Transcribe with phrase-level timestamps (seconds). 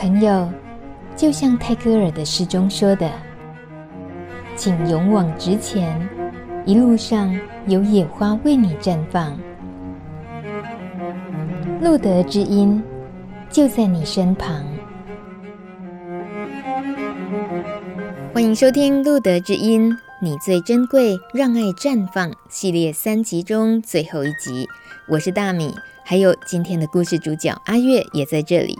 [0.00, 0.50] 朋友，
[1.14, 3.12] 就像泰戈尔的诗中说的
[4.56, 6.08] ：“请勇往直前，
[6.64, 9.38] 一路上有野花为你绽放。”
[11.82, 12.82] 路德之音
[13.50, 14.64] 就在你身旁。
[18.32, 24.66] 欢迎收听《路德之音》，你最珍贵，让爱绽放系列三集中最后一集。
[25.10, 25.74] 我是大米，
[26.06, 28.78] 还有今天的故事主角阿月也在这里。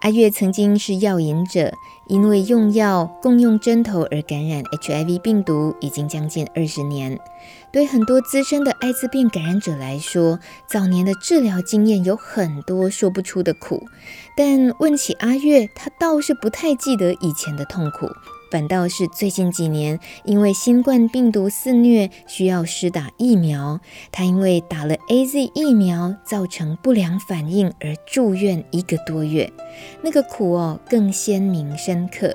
[0.00, 1.72] 阿月曾经是药瘾者，
[2.06, 7.18] 因为用药共用针头而感染 HIV 病毒，已经将近二十年。
[7.72, 13.88] 对很多资深的艾滋病感染者来说，早年的治疗经验有很多说不出的苦。
[14.36, 18.08] 但问起阿月，他倒是不太记得以前的痛苦。
[18.50, 23.80] 反倒是最近几年，因为新冠病毒肆虐，需要施打疫苗。
[24.10, 29.52] 他因为打了 AZ 疫苗，造成不良反应而住院一个多月，
[30.02, 32.32] 那个苦哦更鲜明深刻。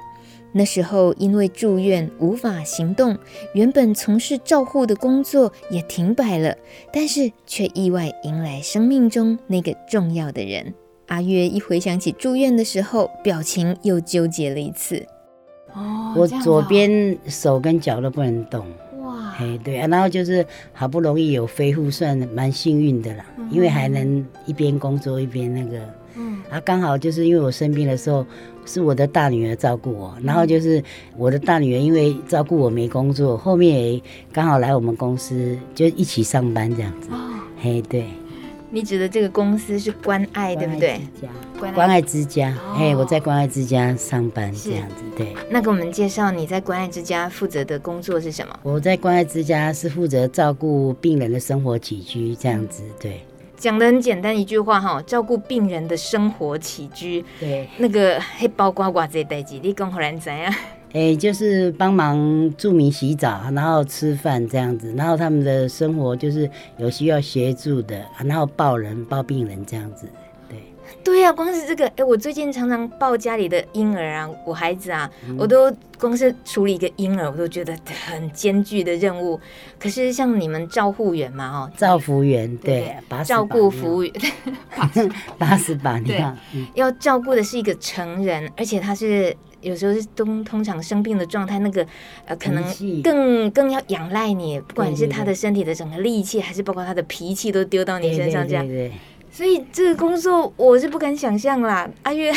[0.55, 3.17] 那时候因为住院无法行动，
[3.55, 6.55] 原本从事照护的工作也停摆了，
[6.91, 10.75] 但是却意外迎来生命中那个重要的人。
[11.07, 15.07] 阿月一回想起住院的时候，表情又纠结了一次。
[15.73, 18.65] 哦，我左边手跟脚都不能动。
[19.01, 25.79] 哇，哎，对啊，然后就是好不容易有恢复，算蛮幸运的啦，嗯、因为还能一边工作一边那个。
[26.15, 28.23] 嗯，啊，刚好就是因为我生病的时候，
[28.65, 30.81] 是我的大女儿照顾我，然后就是
[31.17, 34.01] 我的大女儿因为照顾我没工作，后面也
[34.31, 37.09] 刚好来我们公司就一起上班这样子。
[37.11, 37.17] 哦，
[37.59, 38.05] 嘿，对。
[38.73, 40.99] 你指的这个公司是关爱，对不对？
[41.75, 45.35] 关爱之家，嘿，哦，我在关爱之家上班这样子，对。
[45.47, 48.59] 那给我们介绍你在关爱之家负责的工作是什么？
[48.63, 53.21] 我在关爱之家是负责照顾病人的生活起居这样子，对。
[53.57, 57.69] 讲的很简单一句话哈，照顾病人的生活起居，对。
[57.77, 60.51] 那个黑包瓜瓜这代志，你讲好难知啊。
[60.93, 66.47] 哎、欸，就是帮忙住民洗澡，然后吃饭这样子，然后他们的生活就是
[66.77, 70.07] 有需要协助的，然后抱人抱病人这样子，
[70.47, 70.59] 对。
[71.03, 77.75] 对呀、啊，光是这个，哎、欸，我最近常常抱家里的婴儿啊，我孩子啊，嗯、我都光是处理一个婴儿，我都觉得
[78.05, 79.39] 很艰巨的任务。
[79.79, 84.13] 可是像你们照护员嘛，哦，照服员对，照顾服务员，
[85.39, 86.21] 八十八年，对，
[86.53, 89.35] 嗯、要照顾的是一个成人，而且他是。
[89.63, 91.85] 有时候是通通常生病的状态，那个
[92.25, 92.63] 呃，可能
[93.01, 98.67] 更更要仰赖你，不管是他的身体的整个力气，还是包括他的脾气，都丢到你身上这样。
[98.67, 98.97] 对对对对。
[99.31, 102.31] 所以这个工作我是不敢想象啦，阿月。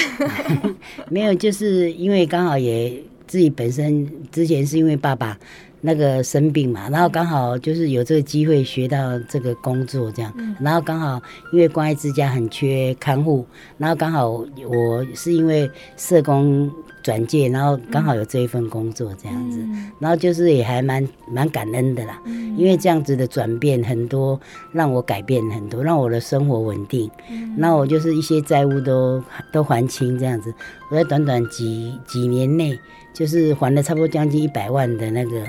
[1.10, 5.38] 没有，就是因为刚好也自己本身之前是因为爸爸。
[5.80, 11.20] 那个生病嘛，然后刚好就是有这个机会学到这个工作这样，然后刚好
[11.52, 13.46] 因为关爱之家很缺看护，
[13.78, 16.70] 然后刚好我是因为社工
[17.02, 19.64] 转介，然后刚好有这一份工作这样子，
[20.00, 22.20] 然后就是也还蛮蛮感恩的啦，
[22.56, 24.40] 因为这样子的转变很多，
[24.72, 27.08] 让我改变很多，让我的生活稳定，
[27.56, 29.22] 那我就是一些债务都
[29.52, 30.52] 都还清这样子，
[30.90, 32.76] 我在短短几几年内
[33.14, 35.46] 就是还了差不多将近一百万的那个。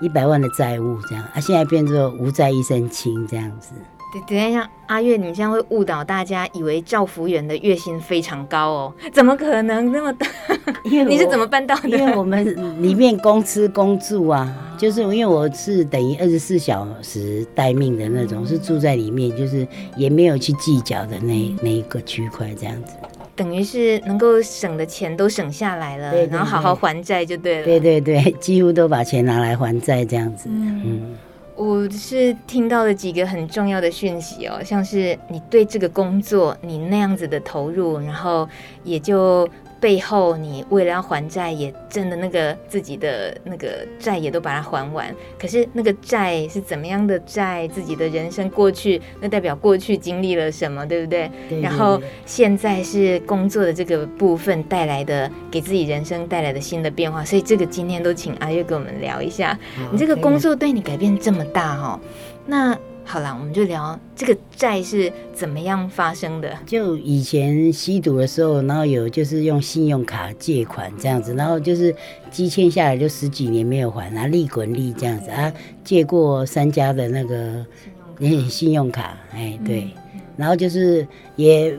[0.00, 3.72] 一百万的债务这样啊，现在变作无债一身轻这样子。
[4.12, 8.92] 对，等一下，阿月，你这样会误导大家，以为照服员的月薪非常高哦？
[9.12, 10.26] 怎么可能那么大？
[10.84, 11.88] 因为 你是怎么办到的？
[11.88, 22.94] 因为我们里面公吃公住啊，就是因为我是等于二十四小时待命的那种，嗯、是住在里面，就是也没有去计较的那那一个区块这样子。
[23.36, 27.64] 等于是能够省的钱都省下来了，对对对，然后好好还债就对了。
[27.64, 30.48] 对对对， 几乎都把钱拿来还债这样子。
[30.50, 31.16] 嗯，嗯，
[31.54, 38.48] 我是听到了几个很重要的讯息哦，像是你对这个工作你那样子的投入，然后
[38.82, 39.48] 也就。
[39.80, 45.14] 背后，你为了要还债，也真的那个自己的那个债也都把它还完。
[45.38, 47.66] 可是那个债是怎么样的债？
[47.68, 51.28] 自己的人生过去，那代表过去经历了什么，对不对？
[51.48, 51.62] 对对对。
[51.62, 57.24] 然后现在是工作的这个部分带来的，给自己人生带来的新的变化。
[57.24, 59.58] 所以这个今天都请阿月跟我们聊一下，
[59.92, 62.00] 你这个工作对你改变这么大哦，
[62.46, 62.76] 那。
[63.08, 66.52] 好了，我们就聊这个债是怎么样发生的。
[66.66, 71.94] 就以前吸毒的时候，然后有就是用信用卡借款这样子，然后就是
[72.32, 75.52] 积欠下来就十几年没有还，啊，利滚利这样子啊。
[75.84, 77.64] 借过三家的那个
[78.50, 79.88] 信用卡，哎，对，
[80.36, 81.06] 然后就是
[81.36, 81.72] 也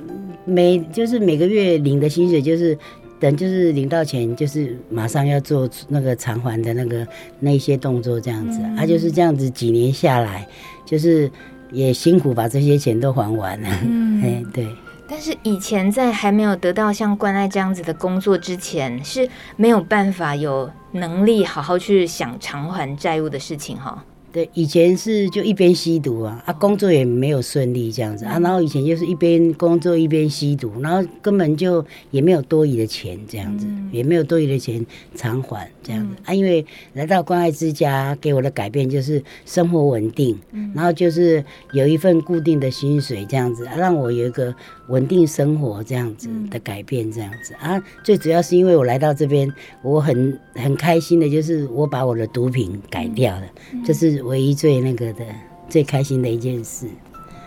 [0.46, 2.76] 每就是每个月领的薪水就是。
[3.20, 7.08] 等就是领到钱，就是马上要做那个偿还的那个
[7.40, 10.48] 那些动作，这样子，他、嗯啊、就是这样子几年下来，
[10.88, 11.30] 就是
[11.70, 13.70] 也辛苦把这些钱都还完了。
[13.86, 14.68] 嗯，哎，对。
[15.10, 24.04] 但是以前在还没有得到像关爱这样子的工作之前，是没有办法有能力好好去想偿还债务的事情哈。
[24.32, 34.86] 对，以前是就一边吸毒啊，啊，工作也没有顺利这样子啊，然后以前就是一边工作一边吸毒，然后根本就也没有多余的钱这样子，嗯、也没有多余的钱
[35.16, 36.34] 偿还这样子、嗯、啊。
[36.34, 36.64] 因为
[36.94, 44.54] 来到关爱之家，给我的改变就是生活稳定，嗯、然后就是有一份固定的薪水这样子，啊、让我有一个
[44.90, 47.82] 稳定生活这样子的改变这样子啊。
[48.04, 49.52] 最主要是因为我来到这边，
[49.82, 53.44] 我很很开心的就是我把我的毒品改掉了，
[53.74, 54.18] 嗯、是。
[54.28, 55.24] 唯一最那个的、
[55.70, 56.88] 最开心的一件事，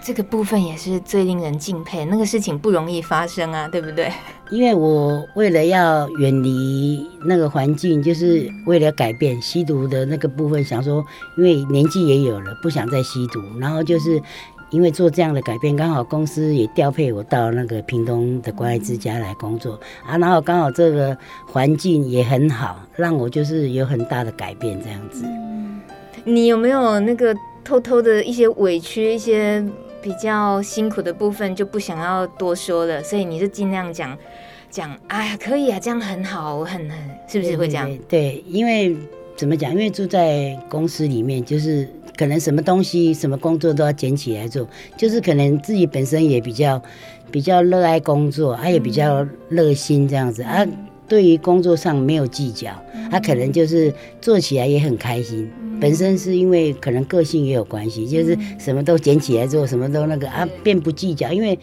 [0.02, 2.04] 这个部分也是最令人敬佩。
[2.04, 4.10] 那个事情不容易发生啊，对不对？
[4.50, 11.04] 因为我为了要远离那个环境，就是为了改变吸毒的那个部分，想说，
[11.36, 13.40] 因为年纪也有了，不想再吸毒。
[13.58, 14.20] 然后就是
[14.70, 25.24] 因为做这样的改变，刚好公司也调配我到那个屏东的关爱之家来工作啊，然后刚好这个环境也很好，让我就是有很大的改变，这样子。
[26.24, 27.34] 你有没有那个
[27.64, 29.64] 偷偷的一些委屈，一些
[30.00, 34.16] 比较辛苦的部分就不想要多说了，所以你就尽量讲
[34.70, 37.86] 讲，哎呀，可以啊，这样很好，我很很，是不是会这样？
[38.08, 38.96] 对，对，因为
[39.34, 39.72] 怎么讲？
[39.72, 41.88] 因为住在公司里面，就是
[42.20, 46.82] 可能什么东西、什么工作都要捡起来做，就是可能自己本身也比较
[47.30, 50.66] 比较热爱工作，他、啊、也比较热心这样子、嗯、啊。
[51.08, 52.68] 对于工作上没有计较，
[53.10, 53.90] 他、啊、可能就是
[54.20, 55.50] 做起来也很开心。
[55.80, 61.32] 本身是因为可能个性也有关系，就是什么都捡起来做，什么都那个啊，便不计较。
[61.32, 61.58] 因为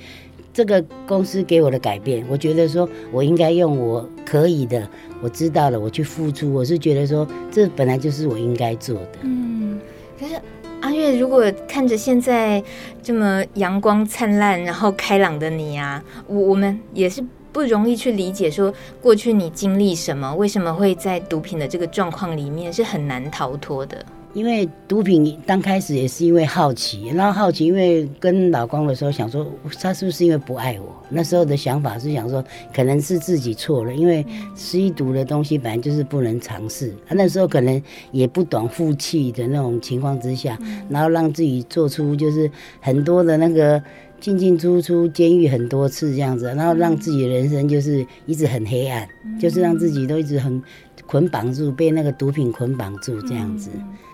[0.52, 4.90] 这个公司给我的改变，我觉得说我应该用我可以的，
[5.22, 6.52] 我知道了，我去付出。
[6.52, 9.20] 我是觉得说这本来就是我应该做的。
[9.22, 9.80] 嗯，
[10.20, 10.40] 可是
[10.82, 12.64] 阿月，如果看着现在
[13.02, 24.06] 这么阳光灿烂、然后开朗的你啊，我我们也是不容易去理解，说过去你经历什么，为什么会在毒品的这个状况里面是很难逃脱的。
[24.34, 29.46] 因为毒品刚开始也是因为好奇，然后好奇，因为跟老公的时候想说
[29.82, 30.96] 他是不是因为不爱我？
[31.10, 32.44] 那时候的想法是想说
[32.76, 36.94] 可能是自己错了，因为吸毒的东西本来就是不能尝试。
[37.08, 37.82] 他那时候可能
[38.12, 40.58] 也不懂负气的那种情况之下，
[40.90, 43.82] 然后让自己做出就是很多的那个
[44.20, 49.08] 进进出出监狱很多次这样子，然后让自己的人生就是一直很黑暗，
[49.40, 50.62] 就是让自己都一直很
[51.08, 53.70] 捆绑住，被那个毒品捆绑住这样子。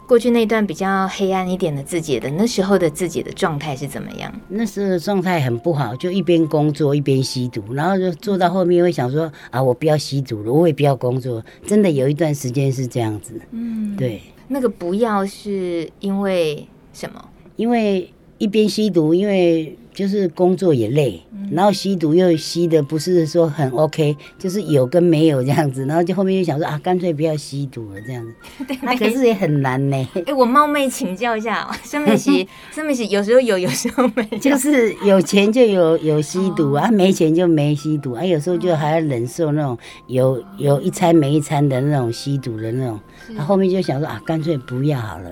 [0.08, 4.32] 过去那段比较黑暗一点的自己的那时候的自己的状态是怎么样？
[4.50, 11.44] 那时候的状态很不好，就一边工作一边吸毒，然后就做到后面会想说啊，我不要吸毒了，我也不要工作。
[11.66, 13.40] 真的有一段时间是这样子。
[13.52, 14.22] 嗯，对。
[14.50, 17.30] 那个不要是因为什么？
[17.56, 19.78] 因为一边吸毒，因为。
[19.94, 21.22] 就是工作也累，
[21.52, 28.76] 然后吸毒又吸的不是说很 OK，就是有跟没有这样子，然后就后面就想说啊，干脆不要吸毒了这样子。
[28.82, 30.08] 那、 啊、可是也很难呢。
[30.16, 39.78] 哎、欸，我冒昧请教一下，上面写上面写有时候有，有时候没，就是有钱就有有吸毒啊，没钱就没吸毒啊，有时候就还要忍受那种
[40.08, 43.00] 有有一餐没一餐的那种吸毒的那种，
[43.38, 45.30] 他、啊、后面就想说啊，干脆不要好了。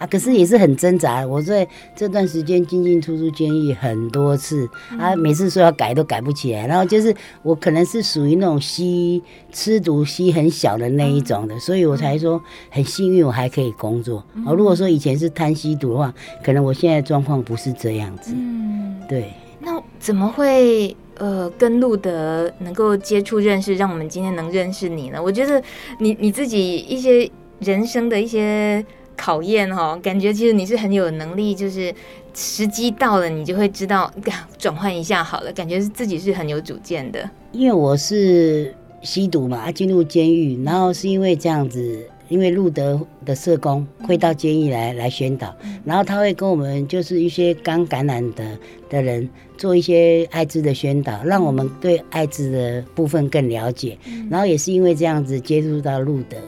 [0.00, 1.26] 啊，可是也是很挣扎。
[1.26, 4.66] 我在这段时间进进出出监狱很多次，
[4.98, 6.66] 啊，每次说要改都改不起来。
[6.66, 9.22] 然后就是我可能是属于那种吸
[9.52, 14.24] 吃毒吸很小的那一种的，所以我才说很幸运，我还可以工作。
[14.46, 18.32] 哦，如果说以前是贪吸毒的话，可能我现在状况不是这样子。
[18.34, 19.30] 嗯，对。
[19.60, 25.22] 那怎么会呃跟路德能够接触认识，让我们今天能认识你呢？
[25.22, 25.62] 我觉得
[25.98, 28.82] 你你自己一些人生的一些。
[29.20, 31.94] 考验哈，感觉其实你是很有能力，就是
[32.32, 34.10] 时机到了，你就会知道
[34.56, 37.28] 转换一下好了，感觉自己是很有主见的。
[37.52, 48.58] 因为我是吸毒嘛，进入监狱，然后是因为这样子，因为路德的社工会到监狱来来宣导，然后他会跟我们就是一些刚感染的
[48.88, 53.98] 的人做一些艾滋的宣导，让我们对艾滋的部分更了解，
[54.30, 56.38] 然后也是因为这样子接触到路德。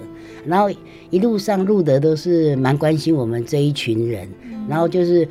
[0.46, 0.70] 然后
[1.10, 4.28] 一路上路德都是蛮关心我们这一群人，
[4.68, 5.26] 然后就是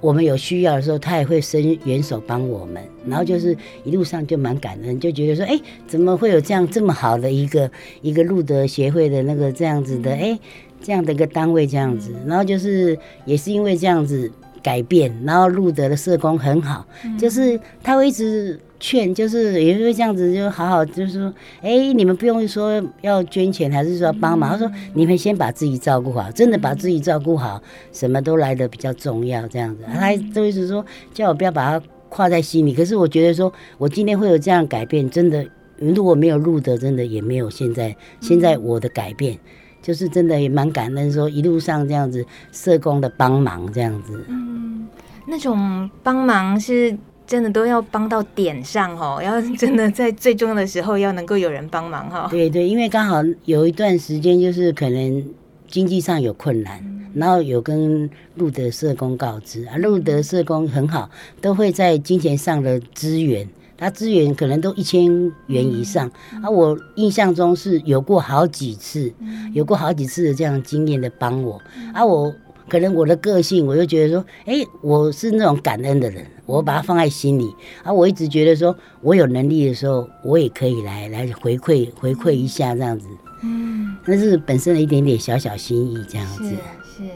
[0.00, 2.82] 我们有需要的时候，他也会伸援手帮我们。
[3.06, 7.70] 然后就是一路上就蛮感恩，就觉得说，哎，怎么会有这样这么好的一个
[8.02, 10.38] 一个路德协会的那个这样子的，哎，
[10.80, 12.14] 这样的一个单位这样子。
[12.26, 14.30] 然后就是也是因为这样子
[14.62, 16.86] 改变，然后路德的社工很好，
[17.18, 18.58] 就是他会一直。
[18.78, 24.50] 劝就是也会这样子，就好好就是说，哎、你们不用说要捐钱，还是说帮忙。
[24.50, 29.46] 他说，你们先把自己照顾好，真的把自己照顾好，什么都来得比较重要。
[29.48, 32.74] 这样子，他都一直说叫我不要把它挂在心里。
[32.74, 35.44] 可是我觉得说，我今天会有这样改变，真的，
[35.78, 39.38] 如果没有路德，真的也没有现在现在我的改变，
[39.80, 44.24] 就是真的也蛮感恩，说一路上这样子社工的帮忙这样子。
[44.28, 44.86] 嗯，
[45.26, 46.96] 那种帮忙是。
[47.26, 52.28] 真的都要帮到点上哦， 要真的在最重要的时候要能够有人帮忙哈。
[52.30, 55.24] 对对，因为刚好有一段时间就是可能
[55.68, 65.04] 经济上有困难，嗯、然后有跟路德社工告知啊，路德社工很好，都会在金钱上的资源，他资源可能都一千
[65.48, 66.48] 元以上、嗯、啊。
[66.48, 72.32] 我印象中是有过好几次，嗯、有过好几次的这样经验的帮我、嗯、啊，我。
[72.68, 77.54] 可能我的个性，我就觉得说，哎、欸，我是那种感恩的人，我把它放在心里。
[77.82, 83.06] 啊，我一直觉得说，我有能力的时候，我也可以来来回馈回馈一下这样子。
[83.42, 86.48] 嗯，那是本身的一点点小小心意这样子。
[86.48, 86.54] 是。
[86.96, 87.10] 是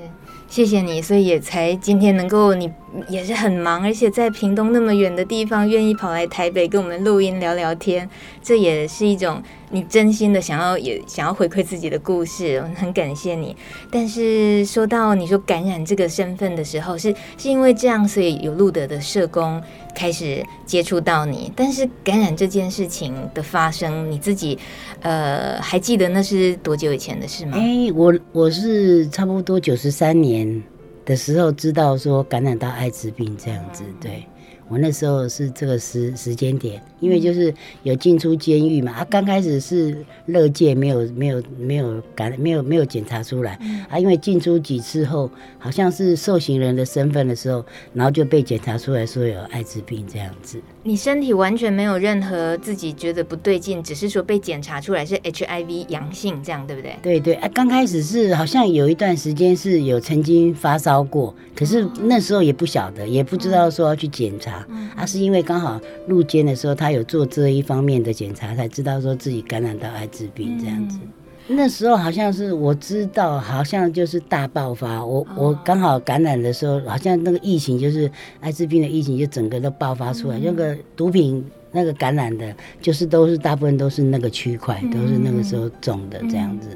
[0.48, 2.68] 谢谢你，所以也才今天能够，你
[3.08, 8.08] 也是很忙，而且在屏东那么远的地方，愿意跑来台北跟我们录音聊聊天，
[8.42, 13.56] 这也是一种你真心的想要，也想要回馈自己的故事，很感谢你。
[13.90, 19.62] 但是说到你说感染这个身份的时候，是是因为这样，所以有路德的社工
[19.94, 21.52] 开始接触到你。
[21.54, 24.58] 但是感染这件事情的发生，你自己
[25.02, 27.52] 呃还记得那是多久以前的事吗？
[27.56, 30.62] 哎、欸，我我是差不多九十三年
[31.10, 34.24] 的时候知道说感染到艾滋病这样子，对。
[34.68, 37.52] 我那时候是这个时时间点，因为就是
[37.82, 50.62] 有进出监狱嘛，啊，刚开始是乐界，没有没有没有感没有没有检查出来，啊，因为进出几次后，好像是受刑人的身份的时候，然后就被检查出来说有艾滋病这样子。
[50.82, 56.96] 你身体完全没有任何自己觉得不对劲，只是说被检查出来是 HIV 阳性这样，对不对？
[57.02, 64.66] 对对，啊，刚开始是好像有一段时间是有曾经发烧过，可是那时候也不晓得，也不知道说要去检查。
[64.96, 70.98] 啊，是因为刚好入监的时候，他有做这一方面的检查，才知道说自己感染到艾滋病这样子。
[71.02, 71.08] 嗯、
[71.52, 75.04] 那时候好像是我知道，好像就是大爆发。
[75.04, 80.38] 我我刚好感染的时候，好像那个疫情就是艾滋病的疫情，就整个都爆发出来。
[80.38, 86.68] 嗯、那个毒品那个感染的，就是都是大部分都是那个区块，嗯、都是那个时候种的这样子。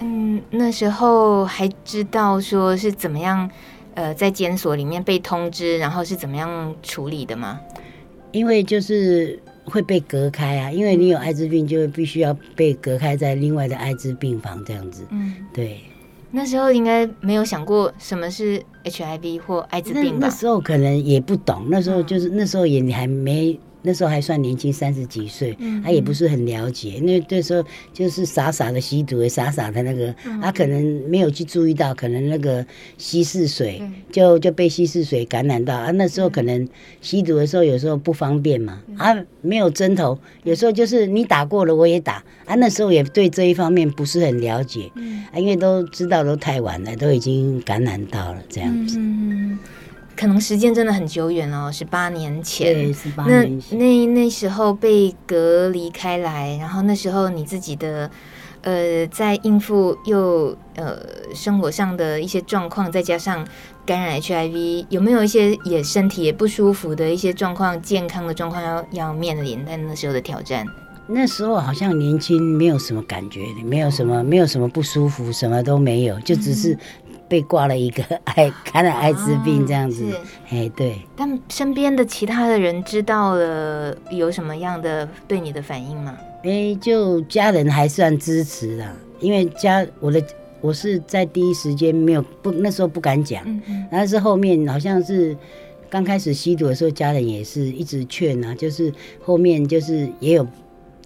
[0.00, 3.50] 嗯，那时候还知道说是怎么样。
[3.94, 7.58] 呃，在监所里面被通知，然后是怎么样处理的吗？
[8.30, 9.36] 因为就是
[9.68, 15.04] 会被隔开啊，因为你有艾滋病，就必须要被隔开在另外的艾滋病房这样子。
[15.10, 15.78] 嗯，对。
[16.30, 20.18] 那时候应该没有想过什么是 HIV 或艾滋病吧？
[20.20, 23.58] 那，那时候可能也不懂，那时候就是、嗯、那时候也还没。
[23.88, 26.90] 那时候还算年轻，三十几岁，他、也不是很了解。
[26.90, 27.64] 因为那时候
[27.94, 32.62] 就是傻傻的吸毒，傻傻的那个，他、可能没有去注意到，可能那个
[32.98, 33.80] 稀释水
[34.12, 35.90] 就就被稀释水感染到啊。
[35.92, 36.68] 那时候可能
[37.00, 42.54] 吸毒的时候，有时候不方便嘛，啊，没有针头，有时候就是你打过了，我也打啊。
[42.56, 44.92] 那时候也对这一方面不是很了解，
[45.32, 48.98] 啊，因为都知道都太晚了，都已经感染到了这样子。
[48.98, 49.58] 嗯
[50.18, 52.74] 可能时间真的很久远哦，十八年前。
[52.74, 53.78] 对，十八年前。
[53.78, 58.10] 那那那时候被隔离开来，然后那时候你自己的
[58.62, 60.98] 呃，在应付又呃
[61.32, 63.46] 生活上的一些状况，再加上
[63.86, 69.64] 感染 HIV，有没有一些也身体也不舒服的一些状况、健康的状况要要面临？
[69.64, 70.66] 但那时候的挑战。
[71.06, 76.76] 那时候好像年轻，没有什么感觉，没有什么，没有什么不舒服，什么都没有，就只是。
[77.28, 80.04] 被挂了一个艾感染艾滋病这样子，
[80.48, 80.98] 哎、哦，对。
[81.14, 86.16] 但身边的其他的人知道了有什么样的对你的反应吗？
[86.44, 90.22] 哎，就家人还算支持的，因为家我的
[90.60, 95.36] 我是在第一时间没有不那时候不敢讲，嗯嗯，然后是后面好像是
[95.90, 98.92] 刚开始吸毒的时候，家人也是一直劝啊，就是
[99.22, 100.46] 后面就是也有。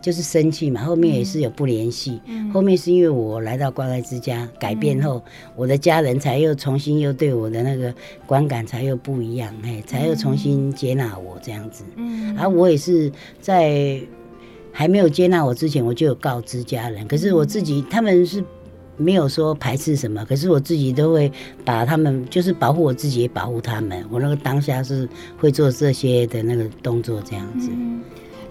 [0.03, 2.21] 就是生气嘛，后面也是有不联系。
[2.27, 7.95] 嗯、后面是因为我来到关爱之家改变后，嗯、我的家人才又重新又对我的那个
[8.27, 11.85] 观感才又不一样，哎，才又重新接纳我这样子。
[11.97, 13.99] 嗯，而我也是在
[14.73, 17.07] 还没有接纳我之前，我就有告知家人。
[17.07, 18.45] 可是我自己他们是
[18.97, 21.31] 没有说排斥什么，可是我自己都会
[21.65, 24.05] 把他们就是保护我自己，也保护他们。
[24.11, 27.71] 我那个当下是会做这些的那个动作这样子。
[27.73, 28.01] 嗯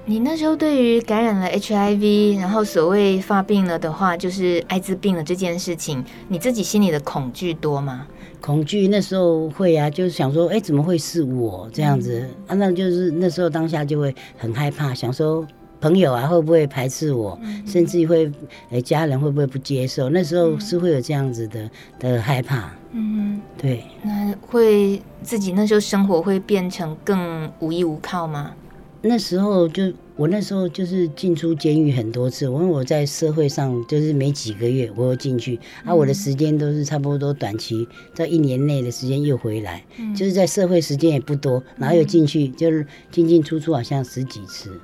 [0.03, 8.07] 你那时候对于感染了 HIV，然后所谓发病了的话，就是艾滋病了这件事情，你自己心里的恐惧多吗？
[8.41, 12.19] 恐惧那时候会啊，就是想说，哎，怎么会是我这样子？
[12.19, 15.47] 嗯、啊，那就是那时候当下就会很害怕，想说
[15.79, 18.29] 朋友啊会不会排斥我，嗯、甚至会
[18.71, 20.09] 呃家人会不会不接受？
[20.09, 22.73] 那时候是会有这样子的、嗯、的害怕。
[22.93, 23.83] 嗯，对。
[24.01, 28.51] 那会自己那时候生活会变成更无依无靠吗？
[29.03, 44.79] 那时候就我那时候就是进出监狱很多次，因为我在社会上就是没几个月我又进去，嗯、啊，我的时间都是差不多短期，在一年内的时间又回来，嗯、就是在社会时间也不多，然后又进去，嗯、就是进进出出好像十几次。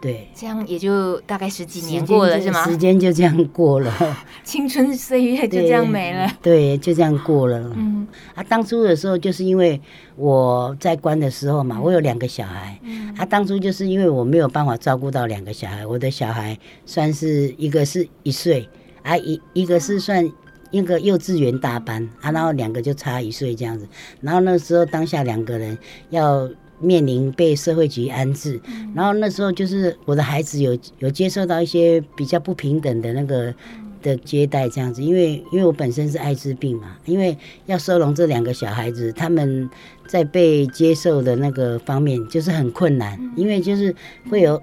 [0.00, 2.64] 对，这样也就大概十几年过了，是吗？
[2.64, 6.26] 时间就这样过了， 青春岁月就这样没了。
[6.40, 7.58] 对，对，就这样过了。
[7.76, 9.78] 嗯，啊，当初的时候就是因为
[10.16, 12.78] 我在关的时候嘛，我有两个小孩。
[12.82, 18.66] 嗯，啊，当初就是因为我没有办法照顾到两个小孩，我的小孩算是一个是一岁，
[19.02, 20.26] 啊，一一个是算
[20.70, 23.86] 一个幼稚园大班，啊，然后两个就差一岁这样子。
[24.22, 25.76] 然后那时候当下两个人
[26.08, 26.48] 要。
[26.80, 28.60] 面临被社会局安置，
[28.94, 33.54] 然后那时候就是我的孩子有有接受到一些比较不平等的那个
[34.02, 39.68] 的接待这样子，因为因为我本身是艾滋病嘛，因为要收容这两个小孩子，他们
[40.08, 43.94] 在被接受的那个方面就是很困难，因为就是
[44.30, 44.60] 会有。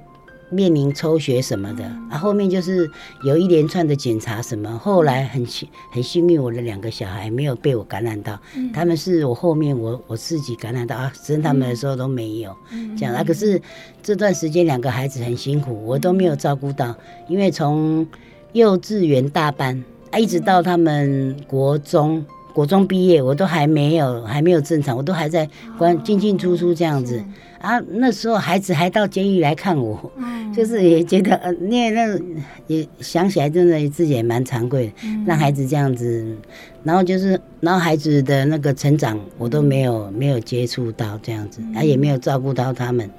[0.50, 2.90] 面临抽血什么的，啊，后面就是
[3.24, 13.62] 有一连串的检查什么，后来很幸很幸运，我的两个小孩没有被我感染到，嗯、他们是我后面我我自己感染到啊，生他们的时候都没有，嗯、这样啊，可是
[14.02, 16.96] 这段时间两个孩子很辛苦，我都没有照顾到，
[17.28, 18.08] 因为从
[18.54, 27.22] 幼稚园大班啊，一直到他们国中国中毕业，我都还没有还没有正常，我都还在关进进出出这样子。
[27.60, 32.20] 啊，那时候孩子还到监狱来看我，嗯、就是也觉得呃，那那
[32.68, 36.38] 也想起来，真的自己也蛮惭愧的，嗯、让孩子这样子，
[36.84, 43.10] 然后就是，然后孩子的那个成长，我都没有、嗯、没有接触到这样子，啊，也没有照顾到他们，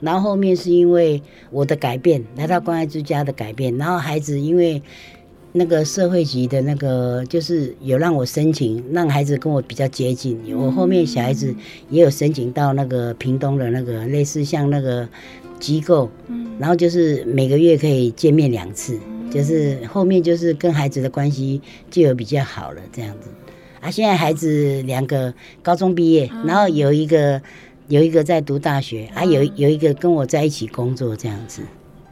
[0.00, 4.82] 然后后面是因为我的改变，来到关爱之家的改变，然后孩子因为。
[5.56, 10.38] 那个社会局的那个，就是有让我申请，让孩子跟我比较接近。
[10.54, 11.54] 我后面小孩子
[11.88, 15.08] 也有申请到那个屏东的那个类似像那个
[15.58, 16.10] 机构，
[16.58, 18.98] 然后就是每个月可以见面两次，
[19.30, 23.28] 就是后面就是跟孩子的关系就有比较好了这样子。
[23.80, 27.40] 啊，现在孩子两个高中毕业，然后有一个
[27.88, 31.62] 有一个在读大学，啊有有一个跟我在一起工作这样子。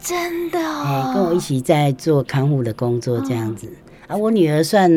[0.05, 3.67] 真的、哦，哎，跟我一起在做看护的工作，这样子、
[4.07, 4.17] 哦、啊。
[4.17, 4.90] 我女儿算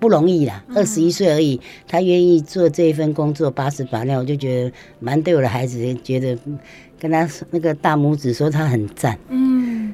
[0.00, 6.38] 不容易啦，二十一岁而已，她愿意做这一份工作，八十八尿，我就觉得蛮对我的孩子，觉得
[6.98, 9.18] 跟她那个大拇指说她很赞。
[9.28, 9.92] 嗯，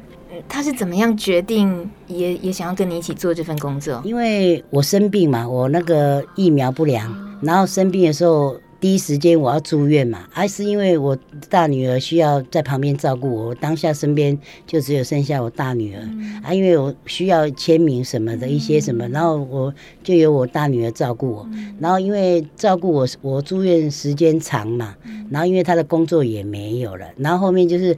[0.48, 4.00] 她是怎么样决定也也想要跟你一起做这份工作？
[4.04, 8.56] 因为我生病嘛，我那个疫苗不良，然后生病的时候。
[8.80, 11.14] 第一时间我要住院嘛，还是因为我
[11.50, 24.96] 大女儿需要在旁边照顾我，我当下身边就只有剩下我大女儿，嗯、啊，因为我需要签名什么的一些什么，然后我就由我大女儿照顾我，然后因为照顾我，我住院时间长嘛，
[25.30, 27.94] 然后因为她的工作也没有了，然后后面就是。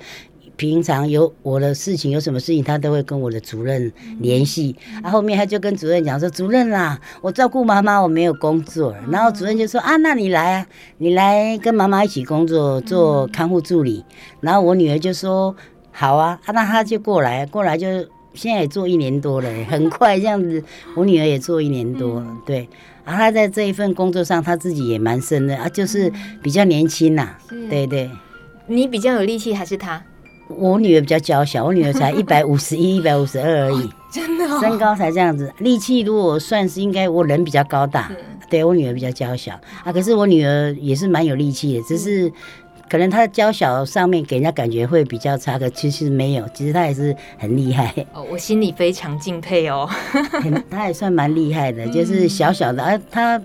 [0.56, 4.76] 平常有我的事情，有什么事情，他都会跟我的主任联系。
[5.02, 10.66] 啊，后面他就跟主任讲说：“主任啦，我照顾妈妈，我没有工作。”然后主任就说：“啊，那你来啊，
[10.98, 14.04] 你来跟妈妈一起工作，做看护助理。”
[14.40, 15.54] 然后我女儿就说
[15.90, 17.86] ：“好啊。”啊，那他就过来，过来就
[18.34, 20.62] 现在也做一年多了，很快这样子。
[20.94, 22.68] 我女儿也做一年多了，对。
[23.04, 27.36] 啊，他在这一份工作上，他自己也蛮深的啊，就是比较年轻呐。
[27.68, 28.08] 对对。
[28.68, 30.00] 你比较有力气还是他？
[30.56, 35.52] 我女儿比较娇小，我女儿才 一百五十一、一百五十二而已，真的，身高才这样子。
[35.58, 38.10] 力气如果算是应该，我人比较高大，
[38.50, 39.92] 对，我女儿比较娇小啊。
[39.92, 42.30] 可是我女儿也是蛮有力气的，只是
[42.90, 47.94] 可能她的娇小上面给人家感觉会比较差，可其实没有，其实她也是很厉害。
[48.12, 49.88] 哦，我心里非常敬佩哦，
[50.70, 53.40] 她也算蛮厉害的，就是小小的，啊，她。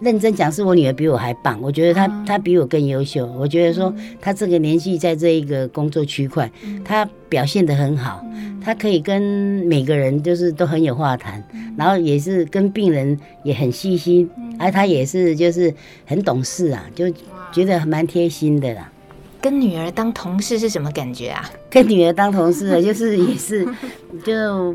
[0.00, 1.58] 认真讲，是我女儿比我还棒。
[1.62, 3.26] 我觉得她她比我更优秀。
[3.38, 6.50] 我觉得说她这个年纪在这一个工作区块，
[6.84, 8.24] 她表现得很好。
[8.62, 9.22] 她可以跟
[9.66, 11.42] 每个人就是都很有话谈，
[11.76, 14.28] 然后也是跟病人也很细心，
[14.58, 15.72] 而她也是就是
[16.04, 17.08] 很懂事啊，就
[17.52, 18.90] 觉得蛮贴心的啦。
[19.40, 21.48] 跟女儿当同事是什么感觉啊？
[21.70, 23.66] 跟女儿当同事就是也是
[24.24, 24.74] 就。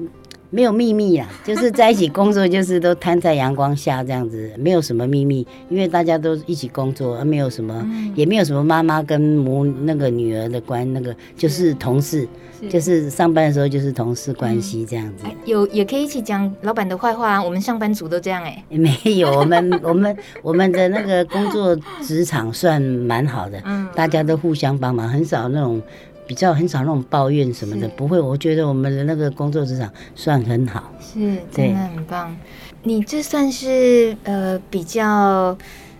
[0.49, 7.85] 没有秘密啊， 就是在一起工作，就是都摊在阳光下这样子，没有什么秘密，因为大家都一起工作，而没有什么，
[8.15, 12.27] 也没有什么妈妈跟母那个女儿的关，那个就是同事，
[12.69, 15.25] 就是上班的时候就是同事关系这样子。
[15.45, 18.63] 有也可以一起讲老板的坏话啊，我们上班族都这样哎。
[18.69, 23.61] 没有，我们我们我们的那个工作职场算蛮好的，
[23.93, 25.81] 大家都互相帮忙，很少那种。
[26.29, 28.21] 比较很少那种抱怨什么的，不会。
[28.21, 32.37] 我觉得我们的那个工作职场算很好，是真的很棒。
[32.83, 35.57] 你这算是呃比较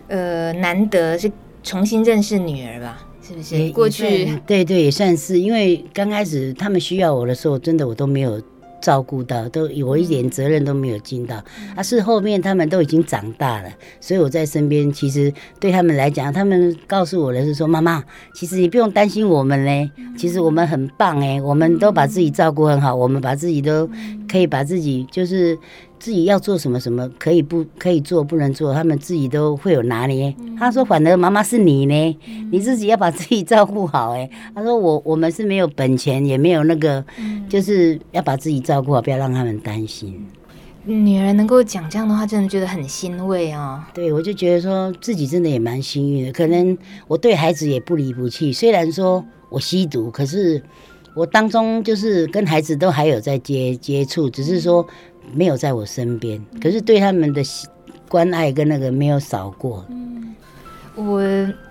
[0.08, 1.32] 呃难得是
[1.64, 3.08] 重新认识女儿吧？
[3.28, 3.72] 是不是？
[3.72, 8.40] 过去对对也算是，因为刚开始他们需要我的时候，真的我都没有。
[8.82, 11.44] 照顾到都有一点责任都没有尽到，
[11.76, 23.90] 啊，是后面他们都已经长大了，所以我在身边，其实对他们来讲，他们告诉我的是说，妈妈，其实你不用担心我们嘞，其实我们很棒哎，我们都把自己照顾很好，我们把自己都
[24.30, 25.58] 可以把自己就是。
[26.00, 30.34] 自己要做什么什么可以不可以做不能做，他们自己都会有拿捏。
[30.58, 32.18] 他说：“反而妈妈是你呢，
[32.52, 37.04] 你自己要把自己照顾好。”哎，他说：“我我们是没有本钱，也没有那个，
[37.50, 40.26] 就是要把自己照顾好，不要让他们担心。”
[40.86, 43.84] 女儿能够讲这样的话，真的觉得很欣慰哦。
[43.94, 46.32] 对，我就觉得说自己真的也蛮幸运的。
[46.32, 50.64] 可能我对孩子也不离不弃，虽然说我吸毒，可是
[51.14, 54.88] 我当中就是跟孩子都还有在接接触，只是说。
[55.34, 57.42] 没有在我身边，可是对他们的
[58.08, 59.86] 关爱跟那个没有少过。
[59.90, 60.36] 嗯，
[60.96, 61.22] 我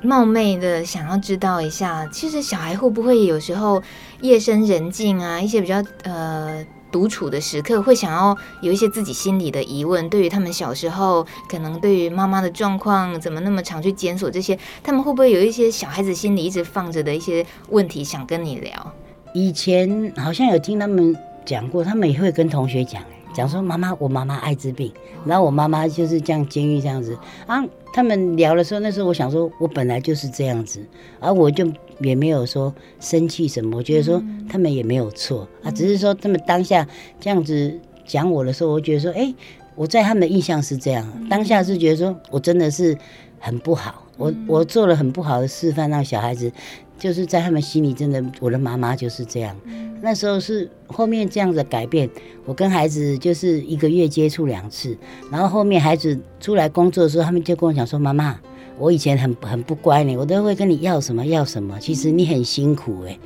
[0.02, 3.82] 冒昧的想要知道一下，其实小孩会不会有时候
[4.20, 10.08] 夜深人静啊，一些比较呃独处的时刻，会想要有一些自己心里的疑问？
[10.08, 18.92] 对于他们小时候可能对于妈妈的状况，怎么那么常去检索这些，他们会不会有一些小孩子心里一直放着的一些问题想跟你聊？
[19.34, 23.02] 以前好像有听他们讲过，他们也会跟同学讲。
[23.38, 24.92] 讲说妈妈，我妈妈艾滋病，
[25.24, 27.64] 然后我妈妈就是这样监狱这样子啊。
[27.92, 30.84] 他们聊的时候，那时候我想说，我本来就是这样子，
[31.20, 31.64] 而我就
[32.00, 33.76] 也没有说生气什么。
[33.76, 36.84] 我觉得说他们也没有错啊，只是说他们当下
[37.20, 39.32] 这样子讲我的时候，我觉得说，哎，
[39.76, 42.98] 我在他们的印象是这样，当下是觉得说我真的是
[43.38, 46.50] 很不好，我我做了很不好的示范，让小孩子
[46.98, 49.56] 就是在他们心里真的，我的妈妈就是这样。
[50.00, 52.08] 那时候是后面这样的改变，
[52.44, 54.96] 我跟孩子就是一个月接触两次，
[55.30, 58.38] 然后后面孩子出来工作的时候，他们就跟我讲说：“妈妈，
[58.78, 63.18] 我以前很很不乖呢，我都会跟你要什么要什么，其实你很辛苦哎。”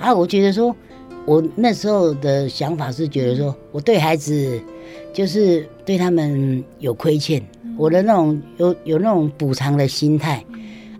[0.00, 0.74] 啊，我觉得说，
[1.24, 4.60] 我那时候的想法是觉得说，我对孩子
[5.12, 7.40] 就是对他们有亏欠，
[7.78, 10.44] 我的那种有有那种补偿的心态，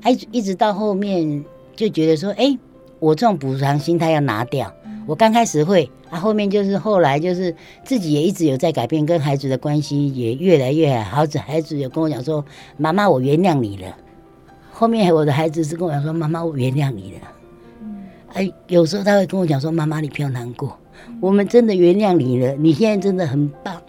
[0.03, 1.45] 哎，一直到后面
[1.77, 2.59] 就觉得说，哎，
[2.99, 4.73] 我这种补偿心态要拿掉。
[5.07, 11.19] 我刚开始会，啊，后面就是后来就是自己也一直有在改变，跟孩子的关系也越来越好。
[11.19, 12.45] 孩子孩子有跟我讲说
[12.77, 13.97] ：“妈妈，我原谅你了。”
[14.73, 17.19] 后面我的孩子是跟我讲说：“妈妈，我原谅你了。”
[18.35, 20.77] 哎，有时候他会跟我讲说：“妈妈，你不要难过，
[21.21, 23.81] 我们真的原谅你了，你现在真的很棒。”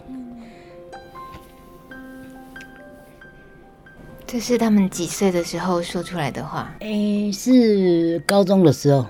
[4.30, 6.70] 这是他们几岁的时候说出来的话？
[6.80, 9.06] 诶，是高中的时候。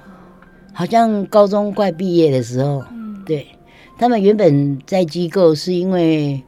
[0.73, 3.45] 好像高中快毕业的时候，嗯、对，
[3.99, 6.41] 他们原本在机构是因为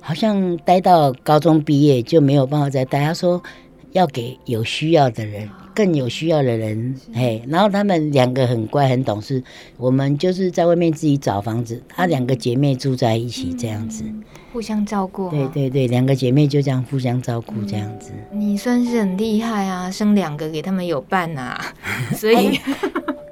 [0.00, 3.04] 好像待到高中毕业就没有办法再待。
[3.04, 3.42] 他说
[3.90, 7.42] 要给有需要的人，更有需要的人，嘿。
[7.48, 9.42] 然后他们两个很乖很懂事，
[9.76, 14.04] 我们就是在外面自己找房子，他两个姐妹住在一起这样子，
[14.52, 15.28] 互相照顾。
[15.30, 18.12] 对对对，两个姐妹就这样互相照顾这样子。
[18.32, 21.60] 你算是很厉害啊，生两个给他们有伴啊，
[22.16, 22.58] 所以。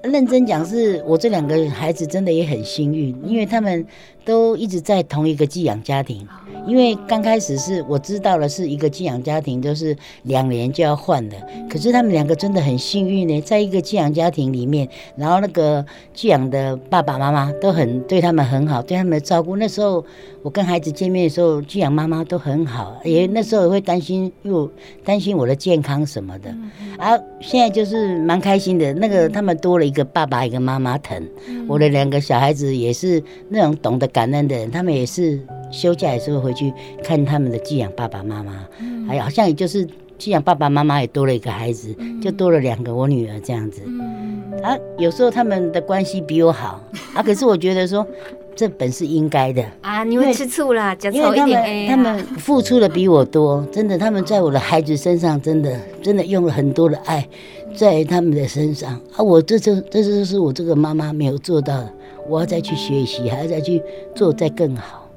[0.03, 3.87] 认真讲，是我这两个孩子真的也很幸运，因为他们
[4.25, 6.27] 都一直在同一个寄养家庭。
[6.65, 11.37] 因为刚开始是我知道了是一个寄养家庭，都是两年就要换的。
[11.69, 15.85] 可是他们两个真的很幸运呢，在一个寄养家庭里面，然后那个
[16.15, 19.57] 寄养的爸爸妈妈都很对他们很好，对他们的照顾。
[19.57, 20.05] 那时候
[20.43, 24.71] 我跟孩子见面的时候，寄养妈妈都很好，也那时候也会担心，又
[25.05, 26.55] 担心我的健康什么的。
[26.97, 31.29] 啊，现在就是蛮开心的，那个他们多了一个爸爸，一个妈妈疼。
[31.69, 35.39] 我的两个小孩子也是那种懂得感恩的人，他们也是。
[35.73, 36.71] 休假的时候回去
[37.03, 43.81] 看他们的寄养爸爸妈妈，嗯、还有好像也就是寄养爸爸妈妈也多了一个孩子，嗯、就多了两个我女儿这样子。
[43.87, 46.79] 嗯、啊，有时候他们的关系比我好
[47.17, 48.07] 啊，可是我觉得说
[48.55, 57.27] 这本是应该的啊，你会吃醋啦，因为他们他们付出的比我多，真的，他们在我的孩子身上真的真的用了很多的爱
[57.75, 61.93] 在他们的身上啊，我这就这就是我这个妈妈没有做到的，
[62.29, 63.83] 我要再去学习，还要再去
[64.15, 65.09] 做再更好。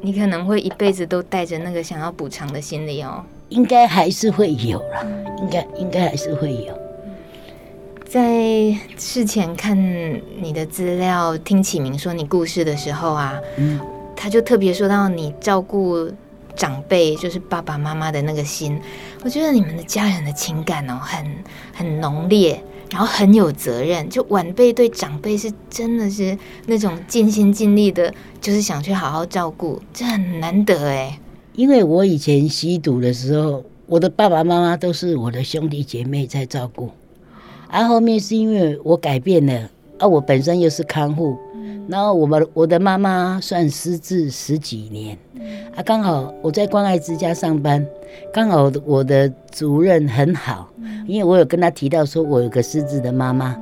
[0.00, 5.04] 你可能会一辈子都带着那个想要补偿的心理哦，应该还是会有啦，
[5.38, 6.72] 应该应该还是会有。
[8.06, 9.76] 在事前看
[10.40, 13.78] 你的资料，听启明说你故事的时候啊，嗯，
[14.16, 16.10] 他就特别说到你照顾
[16.60, 18.78] 长辈，就是爸爸妈妈的那个心，
[19.24, 21.26] 我觉得你们的家人的情感哦，很
[21.72, 22.62] 很浓烈。
[22.90, 31.16] 然后很有责任，就晚辈对长辈是真的是那种尽心尽力的，就是想去好好照顾，这很难得哎。
[31.54, 36.90] 因为我以前吸毒的时候，我的爸爸妈妈都是我的兄弟姐妹在照顾，
[37.68, 41.38] 而、啊、后面是因为我改变了，啊，我本身又是看护。
[41.90, 45.18] 然后我们我的妈妈算失智十几年，
[45.74, 47.84] 啊，刚好我在关爱之家上班，
[48.32, 50.70] 刚好我的主任很好，
[51.08, 53.56] 因为我有跟他提到说，我有个失智的妈妈，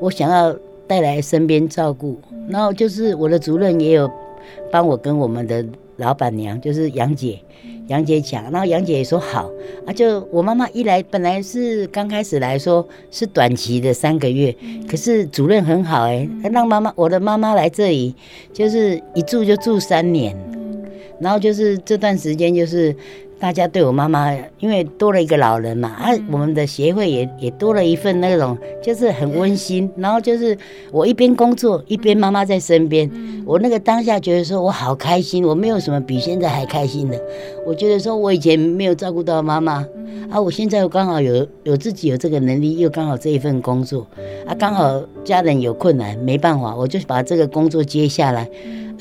[0.00, 2.18] 我想要带来身边照顾，
[2.48, 4.10] 然后就是我的主任也有
[4.72, 5.62] 帮我跟我们的
[5.96, 7.38] 老板娘，就是杨姐。
[7.88, 9.50] 杨姐讲，然后杨姐也说好
[9.86, 9.92] 啊。
[9.92, 14.54] 就我妈妈一来，本来是刚开始来说是短期的三个月，
[14.88, 18.14] 可是主任很好哎，让妈妈我的妈妈来这里，
[18.52, 20.34] 就是一住就住三年，
[21.20, 22.94] 然后就是这段时间就是。
[23.40, 29.90] 大家对我妈妈，因为多了一个老人嘛，啊，我们的协会也也多了一份那种，就是很温馨。
[29.96, 30.56] 然后就是
[30.90, 33.10] 我一边工作，一边妈妈在身边，
[33.44, 37.20] 我那个当下觉得说我好开心，我没有什么比现在还开心的。
[37.66, 39.86] 我觉得说我以前没有照顾到妈妈，
[40.30, 44.06] 啊，我现在又刚好有有自己有这个能力，又刚好这一份工作，
[44.46, 48.48] 啊，刚好家人有困难，没办法，我就把这个工作接下来。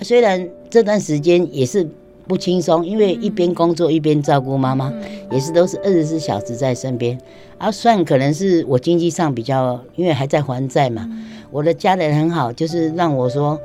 [0.02, 1.88] 虽然这段时间也是。
[2.28, 4.92] 不轻松，因为一边工作一边照顾妈妈，
[5.32, 7.18] 也是都是二十四小时在身边。
[7.58, 11.10] 啊，算可能是我经济上比较，因为还在还债嘛。
[11.52, 13.60] 我的家人很好，就是让我说。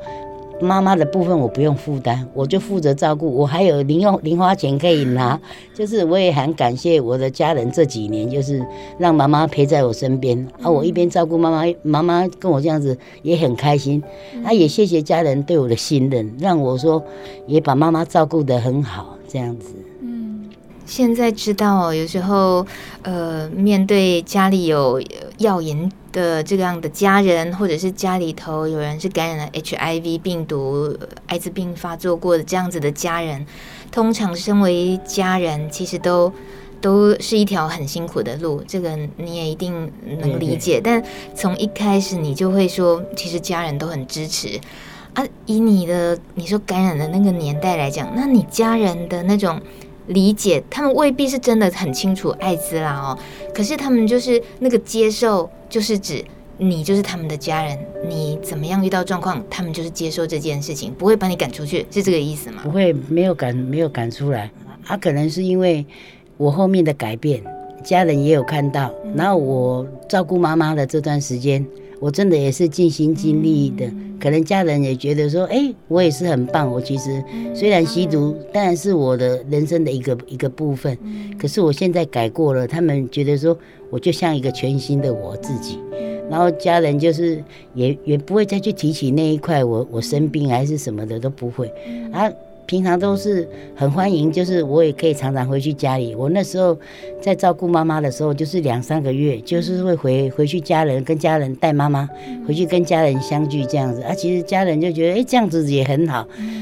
[0.61, 5.39] 妈妈的部分我不用负担，我就负责照顾，我还有零用零花钱可以拿，
[5.73, 8.65] 就是我也很感谢我的家人这几年，就是
[8.97, 14.03] 让妈妈陪在我身边，啊，我一边照顾妈妈，妈妈跟我这样子也很开心，
[14.43, 17.03] 啊，也谢谢家人对我的信任，让我说
[17.47, 19.73] 也把妈妈照顾得很好，这样子。
[20.85, 22.65] 现在知道哦，有时候，
[23.03, 24.99] 呃，面对家里有
[25.37, 33.45] 药瘾的这样的家人，或者是家里头有人是感染了 HIV 病毒、艾滋病发作过的这样子的家人，
[33.91, 36.31] 通常身为家人，其实都
[36.81, 40.81] 都是一条很辛苦的路，这个你也一定能理解。
[40.83, 41.03] 但
[41.35, 44.59] 从一开始你就会说，其实家人都很支持
[45.13, 45.25] 啊。
[45.45, 49.59] 以你的你说感染的那个年代来讲，那你家人的那种。
[50.07, 53.19] 理解，他们未必是真的很清楚艾滋啦哦，
[53.53, 56.23] 可是他们就是那个接受，就是指
[56.57, 57.77] 你就是他们的家人，
[58.09, 62.61] 你怎么样遇到状况，他们就是接受这件事情，不会把你赶出去，是这个意思吗？
[62.63, 64.51] 不会，没有赶，没有赶出来，
[64.83, 65.85] 他、啊、可能是因为
[66.35, 67.41] 我后面的改变，
[67.83, 71.65] 家人也有看到，然后我照顾妈妈的这段时间。
[72.01, 73.85] 我真的也是尽心尽力的，
[74.21, 76.71] 可能家人也觉得说，哎，我也是很棒。
[76.71, 77.21] 我其实
[77.53, 80.97] 虽然吸毒，当然是我的人生的一个一个部分，
[81.37, 83.57] 可是我现在改过了，他们觉得说，
[83.89, 85.79] 我就像一个全新的我自己。
[86.29, 91.67] 然后家人就是也也不会再去提起那一块，我我生病还是什么的都不会
[92.11, 92.31] 啊。
[92.69, 96.13] 平常都是很欢迎，就是我也可以常常回去家里。
[96.13, 96.77] 我那时候
[97.19, 102.07] 在照顾妈妈的时候，就是两三个月，就是会回回去家人跟家人带妈妈
[102.47, 104.13] 回去跟家人相聚这样子啊。
[104.13, 106.19] 其实家人就觉得哎、欸、这样子也很好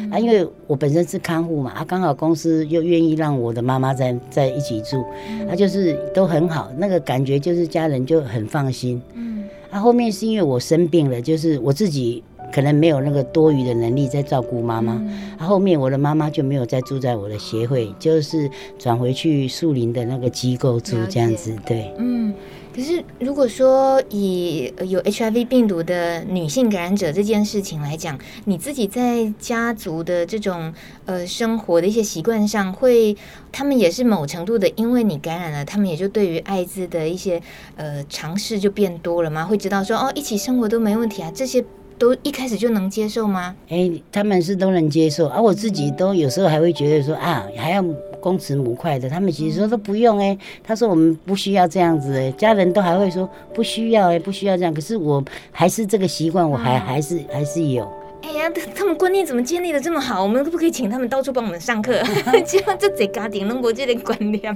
[0.09, 5.03] 啊，因为我本身是看护嘛啊，刚好公司又愿意让我的妈妈在在一起住，
[5.49, 9.01] 啊就是都很好，那个感觉就是家人就很放心。
[9.13, 12.23] 嗯，啊后面是因为我生病了，就是我自己。
[12.57, 14.99] 可能没有那个多余的能力在照顾妈妈，
[15.37, 21.55] 后面我的妈妈就没有再住在我的协会，就是转回去树林的那个机构住这样子。
[21.67, 22.33] 对，嗯。
[22.75, 30.73] 可是如果说以有 HIV 病毒的女性感染者这件事情来讲，你自己在家族的这种
[31.05, 33.15] 呃生活的一些习惯上，会
[33.51, 37.39] 他们也是某程度的，因为你感染了，他们也就对于艾滋的一些
[37.75, 39.45] 呃尝试就变多了吗？
[39.45, 41.63] 会知道说哦，一起生活都没问题啊，这些。
[41.97, 43.55] 都一开始就能接受吗？
[43.69, 47.83] 哎、欸，他们是都能接受，而、啊、我自己都有时候还会觉得说啊，还要
[48.19, 57.89] 公尺母块的，他们其实说都不用哎、欸，他说我们不需要这样子家人都还会说不需要哎、欸，不需要这样，可是我还是这个习惯，我还还是还是有。
[58.21, 60.21] 哎呀，他们观念怎么建立的这么好？
[60.21, 62.01] 我们可不可以请他们到处帮我们上课？
[62.45, 64.55] 这样这这家庭能够这点观念。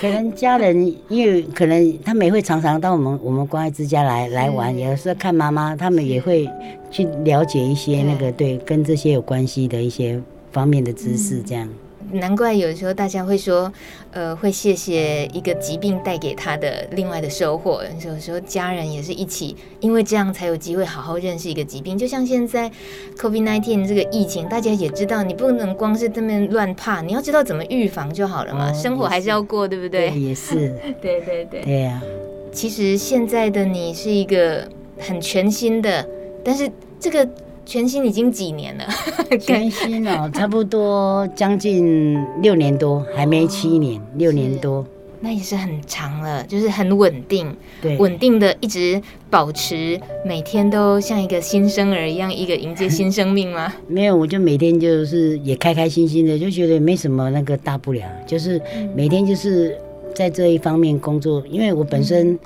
[0.00, 6.48] 可能家人，因为可能他们也会常常到我们我们关爱之家来来玩，有时候看妈妈，他们也会
[6.90, 10.20] 去了解一些那个对跟这些有关系的一些
[10.52, 11.68] 方面的知识，这样。
[12.12, 13.72] 难怪有时候大家会说，
[14.12, 17.82] 呃，会谢谢一个疾病带给他的另外的收获。
[18.04, 21.96] 有时候家人也是一起，因为这样才有机会好好认识一个疾病。
[21.98, 22.70] 就像现在
[23.18, 28.70] COVID-19 这个疫情，大家也知道，你不能光是这么乱怕，你要知道怎么预防就好了嘛。
[28.70, 30.10] 哦、生活还是要过，对不对？
[30.10, 30.54] 对，也是。
[31.00, 31.62] 对对对。
[31.62, 32.02] 对呀、啊。
[32.50, 34.66] 其实现在的你是一个
[34.98, 36.08] 很全新的，
[36.42, 36.68] 但是
[36.98, 37.28] 这个
[37.68, 38.84] 全新已经几年了？
[39.38, 44.82] 全新哦， 差不多将近六年多，还没七年，哦、六年多。
[45.20, 53.70] 那也是很长了，就是很稳定，对，稳定的一直保持，每天都像一个新生儿一样，一个迎接新生命吗？
[53.86, 58.58] 没有，我就每天就是也开开心心的，就觉得没什么那个大不了，就是
[58.96, 59.76] 每天就是
[60.14, 62.38] 在这一方面工作，因为我本身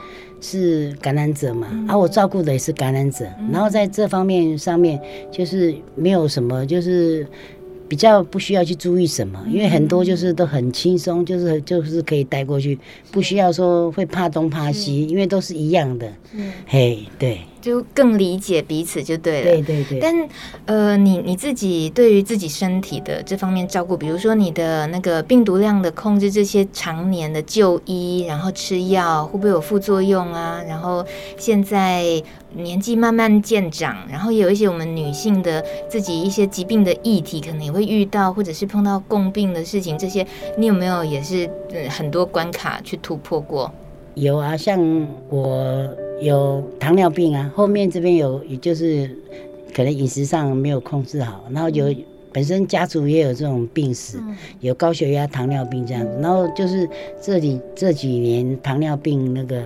[0.42, 5.00] 是感染者嘛，啊、我照顾的也是感染者，然后在这方面上面
[5.30, 7.26] 就是没有什么，就是。
[7.88, 12.78] 比较不需要去注意什么，因为很多就是都很轻松，就是就是可以带过去，
[13.10, 16.10] 不需要说会怕东怕西，因为都是一样的。
[16.32, 17.40] 嗯，嘿，对。
[17.62, 19.50] 就更理解彼此就对了。
[19.52, 19.98] 对对对。
[20.00, 20.28] 但
[20.66, 30.62] 呃，你你自己对于自己身体的这方面照顾，比如说你的那个病毒量的控制，这些常年的就医，然后吃药，会不会有副作用啊？
[30.68, 31.02] 然后
[31.38, 32.22] 现在
[32.54, 40.26] 年纪慢慢渐长，然后也有一些我们女性的自己一些疾病的议题，可能也会遇到，或者是碰到共病的事情，这些
[40.58, 41.48] 你有没有也是
[41.88, 43.72] 很多关卡去突破过？
[44.14, 44.78] 有啊，像
[45.30, 45.88] 我
[46.22, 49.10] 有糖尿病啊，后面这边有，也就是
[49.74, 51.94] 可能饮食上没有控制好，然后有
[52.32, 54.18] 本身家族也有这种病史，
[54.60, 56.88] 有高血压、糖尿病这样子，然后就是
[57.20, 59.62] 这里这几年糖尿病那个。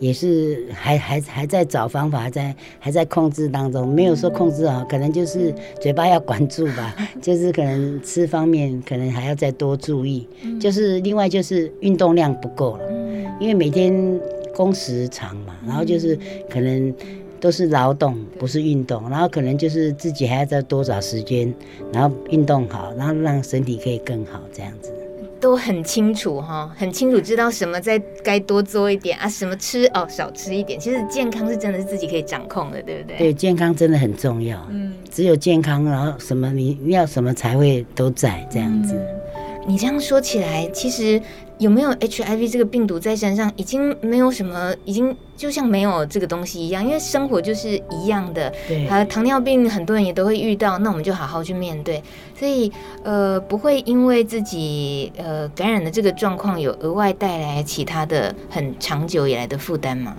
[0.00, 10.26] 也是还还还在找方法，还在还在控制当中，没有说控制好，可能就是嘴巴要管住吧， 就是可能吃方面可能还要再多注意，
[10.58, 12.84] 就是另外就是运动量不够了，
[13.38, 13.92] 因为每天
[14.60, 16.18] 工时长嘛，然后就是
[16.50, 16.94] 可能
[17.40, 21.50] 都是劳动，不是运动，然后可能就是自己还要再多找时间，
[21.94, 24.92] 然后运动好，然后让身体可以更好这样子。
[25.40, 30.78] 都很清楚哈，很清楚知道什么在该多做一点啊，什么吃哦少吃一点。
[30.78, 33.16] 其实健康是真的是自己可以掌控的，对不对？
[33.16, 34.62] 对，健康真的很重要。
[34.70, 38.92] 嗯，只有健康，然后什么你要什么才会都在这样子。
[38.94, 41.18] 嗯，你这样说起来，其实。
[41.60, 48.50] 有没有 HIV 这个病毒在身上，已经没有什么，已经就像没有这个东西一样，因为生活就是一样的。
[48.66, 48.88] 对。
[48.88, 52.02] 还有糖尿病，很多人也都会遇到，那我们就好好去面对。
[52.34, 52.72] 所以，
[53.04, 60.16] 呃，不会因为自己呃感染的这个状况，有额外带来其他的很长久以来的负担吗？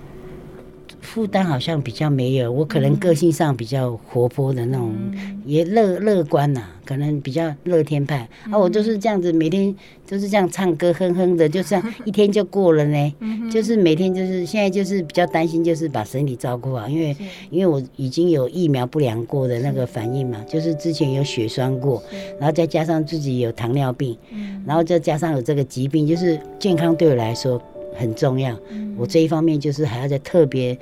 [1.02, 8.26] 负担好像比较没有，我可能个性上比较活泼的那种，嗯、也乐乐观呐、啊，可能比较乐天派。
[8.46, 9.74] 嗯、啊，我就是这样子，每天
[10.06, 13.14] 就是这样唱歌哼哼的，就这样一天就过了呢。
[13.18, 17.14] 嗯、就是每天就是现在就是比较担心，就是把身体照顾好，因为
[17.50, 22.02] 因为我已经有疫苗不良过的那个反应嘛，就是之前有血栓过，
[22.38, 24.16] 然后再加上自己有糖尿病，
[24.64, 27.60] 然后再加上有这个疾病，就是健康对我来说。
[27.94, 28.56] 很重要，
[28.96, 30.76] 我这一方面就是还要再特别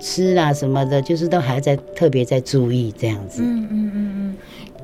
[0.00, 3.42] 吃啊什么的，就是都还要再特别再注意这样子。
[3.42, 4.36] 嗯嗯嗯嗯，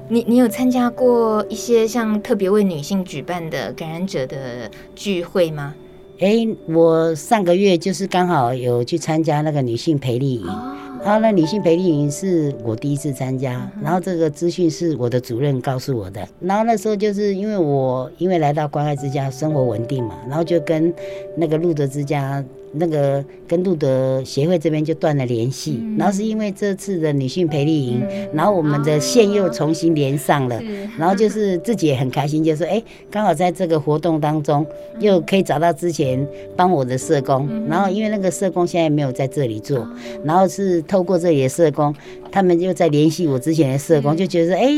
[0.08, 5.74] 你你有参加过一些像特别为女性举办的感染者的聚会吗？
[6.20, 10.46] 哎、欸，我上个月就是刚好有去参加那个女性培力营。
[10.46, 16.26] 哦然后呢，女性培力营是我第一次参加，然后这个资讯是我的主任告诉我的。
[16.40, 20.92] 然后那时候就是因为我因为来到关爱之家，生活稳定嘛，然后就跟
[21.36, 22.44] 那个路德之家。
[22.72, 30.62] 那个跟路德协会这边就断了联系，嗯、然后是因为这次的女性培力营，嗯、然后我们的线又重新连上了，哦、
[30.98, 34.64] 然后就是自己也很开心，就说哎， 刚好在这个活动当中
[35.00, 41.94] 又可以找到之前帮我的社工，嗯、然后因为那个社工现在没有在这里做，嗯、然后是透过这里的社工，
[42.30, 44.68] 他们又在联系我之前的社工，嗯、就觉得哎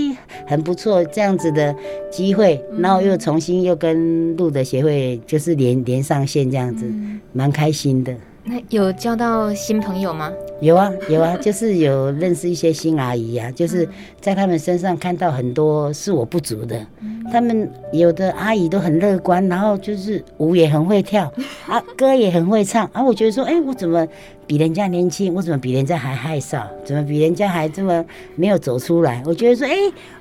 [0.47, 1.75] 很不错这样子的
[2.11, 7.83] 机会，然后又重新又跟路德协会就是连连上线这样子，嗯、蛮开心。
[7.83, 10.33] 新的，那有交到新朋友吗？
[10.61, 13.89] 有啊，有啊， 就是有认识一些新阿姨啊，就是
[14.21, 16.85] 在他们身上看到很多是我不足的。
[17.31, 21.33] 他们有的阿姨都很乐观，然后就是舞也很会跳
[21.67, 23.03] 啊，歌也很会唱啊。
[23.03, 24.07] 我觉得说，哎，我怎么
[24.47, 25.33] 比人家年轻？
[25.33, 26.67] 我怎么比人家还害臊？
[26.85, 29.23] 怎么比人家还这么没有走出来？
[29.25, 29.75] 我觉得说，哎，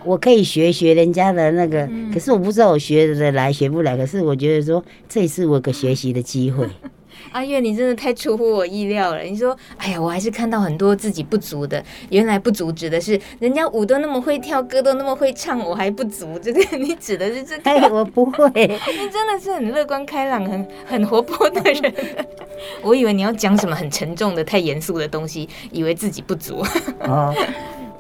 [0.06, 3.98] 我可以学学人家的那个，可是我不知道我学得来学不来。
[3.98, 6.68] 可是我觉得说，这也是我个学习的机会。
[7.32, 9.22] 阿月，你真的太出乎我意料了。
[9.22, 11.84] 你说，哎呀，我还是看到很多自己不足的。
[12.10, 16.40] 原来不足指的是人家舞都那么会跳，歌都那么会唱，我还不足。
[16.40, 17.70] 这个你指的是这个？
[17.70, 18.50] 哎，我不会。
[18.50, 21.94] 你真的是很乐观开朗、很很活泼的人。
[22.82, 26.64] 我以为你要讲什么很沉重的、太严肃的东西，以为自己不足。
[27.02, 27.34] 哦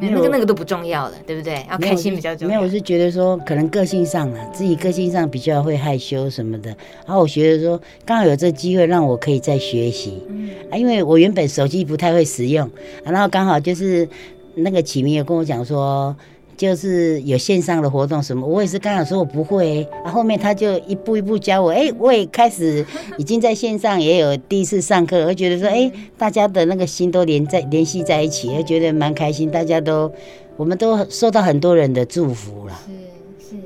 [0.02, 1.66] 那个那个都不重要了，对不对？
[1.70, 2.49] 要开心比较重要。
[2.49, 6.70] 没有，我是觉得说，可能个性上啊，自己个性上比较会害羞什么的。
[7.06, 10.24] 然后我觉得说，刚好有这机会让我可以再学习。
[10.30, 12.66] 嗯啊，因为我原本手机不太会使用，
[13.06, 14.08] 啊，然后刚好就是
[14.56, 16.16] 那个启明也跟我讲说。
[16.62, 22.86] 就是有线上的活动什么，我也是刚好说我不会，啊，后面他就一步一步教我，哎，我也开始
[23.18, 30.12] 已经在线上也有第一次上课，我觉得说，哎，大家的那个心都连在联系在一起，而觉得蛮开心，大家都，
[30.55, 32.80] 我们都受到很多人的祝福了。
[32.86, 33.62] 是是，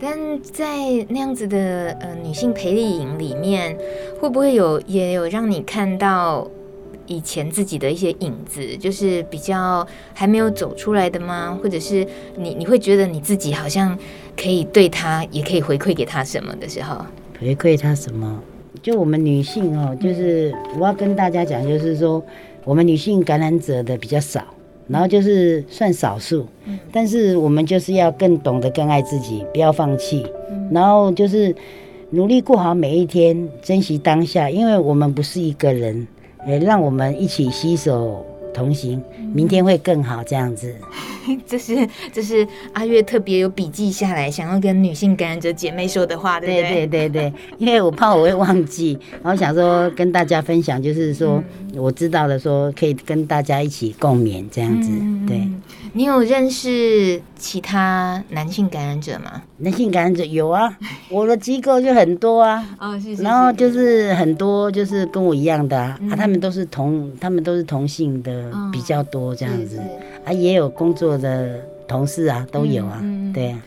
[0.00, 3.76] 但在那样子的呃女性培力营里面，
[4.18, 6.50] 会不会有也有让你看到？
[7.08, 9.84] 以前自己的一些影子，就是比较
[10.14, 11.58] 还没有走出来的吗？
[11.60, 12.06] 或者是
[12.36, 13.98] 你你会觉得你自己好像
[14.36, 17.04] 可以对他，也可以回馈给他什么的时候？
[17.40, 18.40] 回馈他什么？
[18.82, 22.22] 就我们女性哦，就是我要跟大家讲，就是说
[22.64, 24.44] 我们女性感染者的比较少，
[24.86, 26.46] 然后就是算少数，
[26.92, 30.24] 但是我们就是要更懂得更爱自己，不要放弃，
[30.70, 31.54] 然后就是
[32.10, 36.06] 努力过好每一天，珍惜当下，因为我们不是一个人。
[36.46, 38.24] 哎，让我们一起携手
[38.54, 39.02] 同行，
[39.34, 40.22] 明天会更好。
[40.24, 40.74] 这样子，
[41.46, 46.62] 这是这是阿月特别有笔记下来，想要跟女性感染者姐妹说的话，对不对？
[46.62, 51.42] 对对对对， 因为我怕我会忘记， 然后想说跟大家分享，就是说
[51.74, 54.90] 我知道的，说可以跟大家一起共勉这样子，
[55.26, 55.46] 对。
[55.92, 59.42] 你有认识其他男性感染者吗？
[59.58, 60.76] 男性感染者有啊，
[61.10, 62.64] 我的机构就很多啊。
[63.18, 69.80] 然后就是很多就是跟我一样的啊，嗯、啊他们都是同，他们都是同性的比较多这样子。
[70.24, 73.58] 啊，也有工作的同事啊，都有啊，嗯、对啊。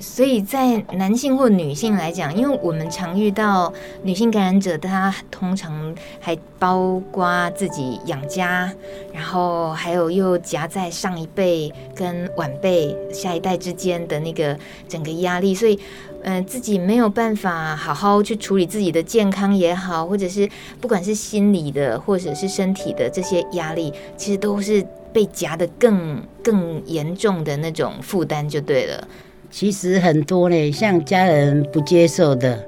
[0.00, 3.70] 所以在男性或女性来讲，因为我们常遇到
[4.02, 8.72] 女性感染者，她通常还包括自己养家，
[9.12, 15.78] 然后还有又夹在上一辈跟晚辈下一代之间的那个整个压力，所以，
[16.22, 20.48] 嗯、自己没有办法好好去处理自己的健康也好，或者是
[20.80, 24.82] 不管是心理的或者是身体的这些压力，其实都是
[25.12, 29.06] 被夹得更更严重的那种负担，就对了。
[29.50, 32.58] 其实很多呢，像家人不接受的，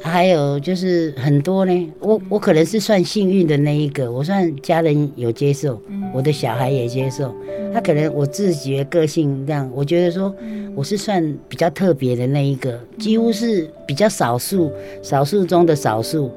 [0.00, 1.92] 还有就是很多呢。
[2.00, 5.80] 我我可能是算幸运的那一个，我算家人有接受，
[6.14, 7.34] 我的小孩也接受。
[7.72, 10.34] 他可能我自己的个性这样，我觉得说
[10.74, 14.72] 我是算比较特别的那一个，几乎是比较少数，
[15.02, 16.30] 少数中的少数，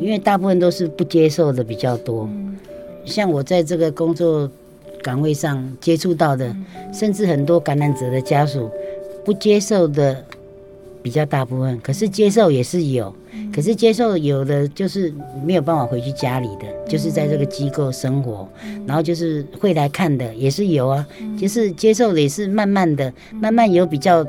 [0.00, 2.28] 因为大部分都是不接受的比较多。
[3.04, 4.50] 像我在这个工作
[5.02, 6.54] 岗位上接触到的，
[6.92, 8.70] 甚至很多感染者的家属。
[9.24, 10.24] 不接受的
[11.02, 13.14] 比较大部分，可是接受也是有，
[13.52, 15.12] 可是接受有的就是
[15.44, 18.48] 没有办法回去家里的，就是在这个机构生活，
[18.86, 21.06] 然后就是会来看的也是有啊，
[21.38, 24.24] 就是接受的也是慢慢的，慢慢有比较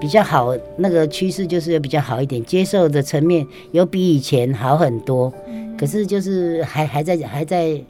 [0.00, 5.32] 比较好，那个趋势就是有比较好一点，接受的层面有比以前好很多，
[5.78, 7.80] 可是就是还还在还在。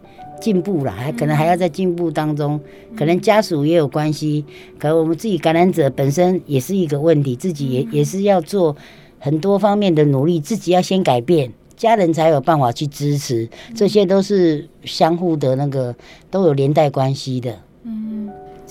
[0.41, 2.59] 进步了，还可能还要在进步当中，
[2.97, 4.45] 可能家属也有关系，
[4.79, 8.77] 可能我们自己感染者本身也是一个问题，自己也也是要做
[9.19, 15.95] 很多方面的努力，自己要先改变，家人才有办法去支持，这些都是相互的那个
[16.31, 17.59] 都有连带关系的。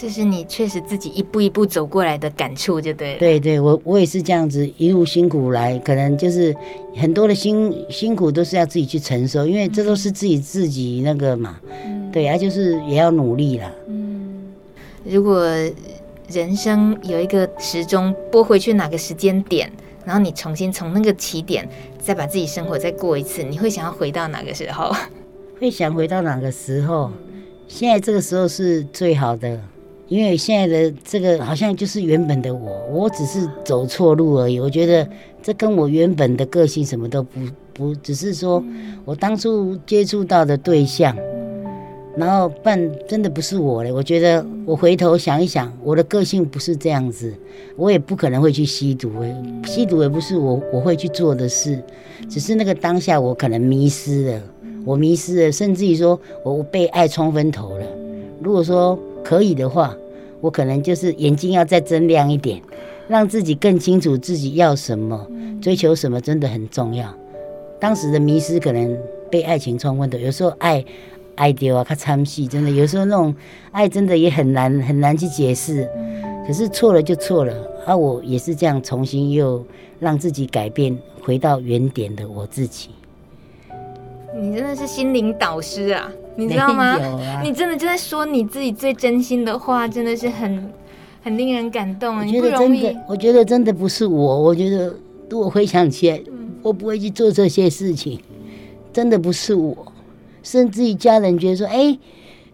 [0.02, 3.20] 这是你确实自己一步一步走过来的感触，就对了。
[3.20, 6.56] 对对，我我也是这样子一路辛苦来，可能就是
[6.96, 11.60] 很多的辛辛苦都是要自己去承受，因为这都是自己自己那个嘛。
[11.84, 13.70] 嗯、对啊，就是也要努力啦。
[13.90, 14.48] 嗯，
[15.04, 15.46] 如果
[16.30, 19.70] 人生有一个时钟拨回去哪个时间点，
[20.06, 21.68] 然后你重新从那个起点
[22.00, 24.96] 再把自己生活再过一次，你会想要回到哪个时候？
[25.60, 27.12] 会想回到哪个时候？
[27.68, 29.60] 现在这个时候是最好的。
[30.10, 34.60] 因为现在的这个好像就是原本的我，我只是走错路而已。
[34.60, 35.08] 我觉得
[35.42, 37.40] 这跟我原本的个性什么都不
[37.74, 38.62] 不，只是说
[39.06, 41.16] 我当初接触到的对象，
[42.18, 43.92] 然后办真的不是我嘞。
[43.92, 47.32] 我觉得我回头想一想，我的个性不是这样子，
[47.76, 49.12] 我也不可能会去吸毒，
[49.68, 51.80] 吸毒也不是我我会去做的事，
[52.28, 54.42] 只是那个当下我可能迷失了，
[54.84, 57.86] 我迷失了，甚至于说我被爱冲昏头了。
[58.42, 59.96] 如果说可以的话，
[60.42, 62.62] 我可能就是眼睛要再睁亮一点，
[63.08, 65.28] 让自己更清楚自己要什么，
[65.62, 67.14] 追求什么真的很重要。
[67.80, 68.98] 当时的迷失可能
[69.30, 70.84] 被爱情冲昏的，有时候爱
[71.36, 73.34] 爱丢啊，他参戏真的有时候那种
[73.72, 75.90] 爱真的也很难很难去解释。
[76.46, 77.54] 可是错了就错了，
[77.86, 79.64] 而、啊、我也是这样重新又
[80.00, 82.90] 让自己改变，回到原点的我自己。
[84.36, 86.12] 你真的是心灵导师啊！
[86.40, 86.98] 你知道吗？
[86.98, 90.72] 啊、你真的就在说你自己最真心的话，真的是很
[91.22, 92.24] 很令人感动啊！
[92.26, 94.96] 我觉得真的，我觉得真的不是我，我觉得
[95.32, 98.18] 我回想起来，嗯、我不会去做这些事情，
[98.94, 99.76] 真的不是我，
[100.42, 102.00] 甚至于家人觉得说：“哎、欸，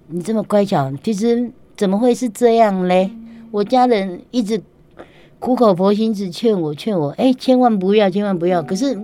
[0.07, 4.59] 你这么乖巧，其实怎么会是这样嘞？”嗯、我家人一直
[5.37, 8.61] 苦口婆心，只劝我劝我：“哎、欸，千万不要，千万不要。
[8.61, 8.97] 嗯”可是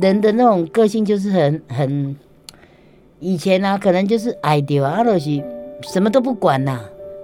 [0.00, 2.16] 人的那种个性就是很很。
[3.24, 5.40] 以前呢、啊，可能就是爱掉啊，都是
[5.82, 6.80] 什么都不管呐、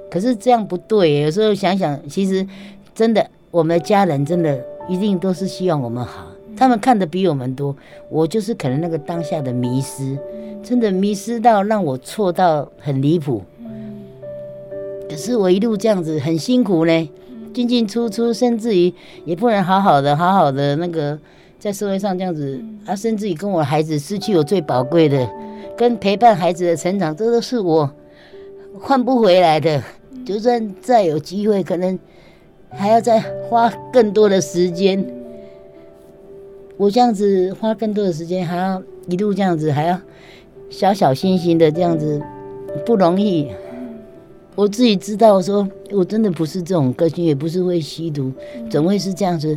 [0.09, 2.47] 可是这样不对，有时候想想，其实
[2.95, 6.29] 真的，我们的家人真的一定都是希望我们好。
[6.57, 7.75] 他们看得比我们多。
[8.11, 10.17] 我就是可能那个当下的迷失，
[10.63, 13.43] 真的迷失到让我错到很离谱。
[15.11, 17.11] 可是我一路这样子很辛苦呢，
[17.53, 18.95] 进进出出，甚至于
[19.25, 21.19] 也不能好好的、好好的那个
[21.59, 25.29] 在社会上这样子啊，甚至于跟我孩子失去我最宝贵的。
[25.77, 27.89] 跟陪伴孩子的成长，这都是我
[28.81, 29.83] 换不回来的。
[30.25, 31.99] 就算再有机会，可能
[32.71, 35.05] 还要再花更多的时间。
[36.77, 40.01] 我这样子花更多的时间，还要一路这样子，还要
[40.69, 42.21] 小小心心的这样子，
[42.85, 43.49] 不容易。
[44.59, 48.33] 我自己知道，说我真的不是这种个性，也不是会吸毒，
[48.69, 49.57] 怎么会是这样子？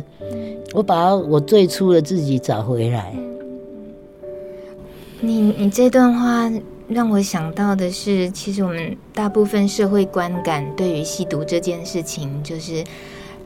[0.72, 3.12] 我把我最初的自己找回来。
[5.20, 6.48] 你你这段话
[6.86, 12.84] 让我想到的是，其实我们大部分社会观感对于吸毒这件事情，就是，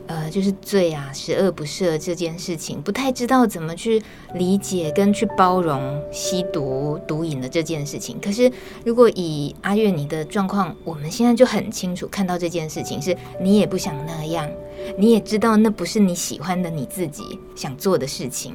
[0.07, 4.01] 呃，就是罪啊，十恶不赦这件事情，不太知道怎么去
[4.33, 8.17] 理解跟去包容吸毒毒瘾的这件事情。
[8.21, 8.51] 可是，
[8.85, 14.49] 如果以阿月你的状况，我们现在就很清楚看到这件事情，是你也不想那样，
[14.97, 18.53] 你也知道那不是你喜欢的你自己想做的事情，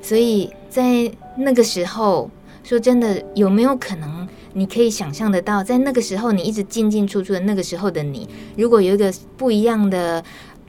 [0.00, 2.30] 所以在那个时候。
[2.66, 8.26] 说真的，有没有可能你可以想象得到，在那个时候你一直进进出出的那个时候的你，
[8.56, 10.24] 如果有一个不一样的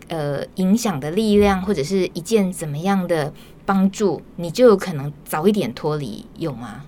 [0.07, 3.33] 呃影响的力量，或者是一件怎么样的
[3.65, 6.83] 帮助，你就有可能早一点脱离，有吗？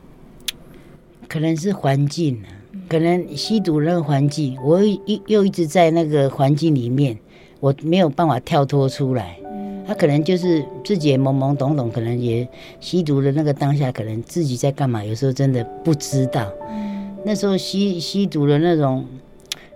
[1.27, 2.41] 可能是环境，
[2.87, 7.17] 可能吸毒那个环境，我一又一直在那个环境里面，
[7.59, 9.37] 我没有办法跳脱出来。
[9.85, 12.45] 他可能就是自己也懵懵懂懂，可能也
[12.81, 16.51] 吸毒的那个当下，可能自己在干嘛，有时候真的不知道。
[16.69, 19.05] 嗯，那时候吸吸毒的那种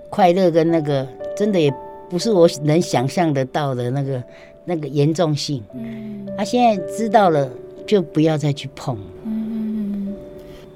[0.09, 1.73] 快乐跟那个，真的也
[2.11, 4.23] 不是我能想象得到的那个
[4.65, 5.63] 那个严重性。
[5.73, 7.49] 嗯，他现在知道了，
[7.87, 8.97] 就不要再去碰。
[9.23, 10.13] 嗯，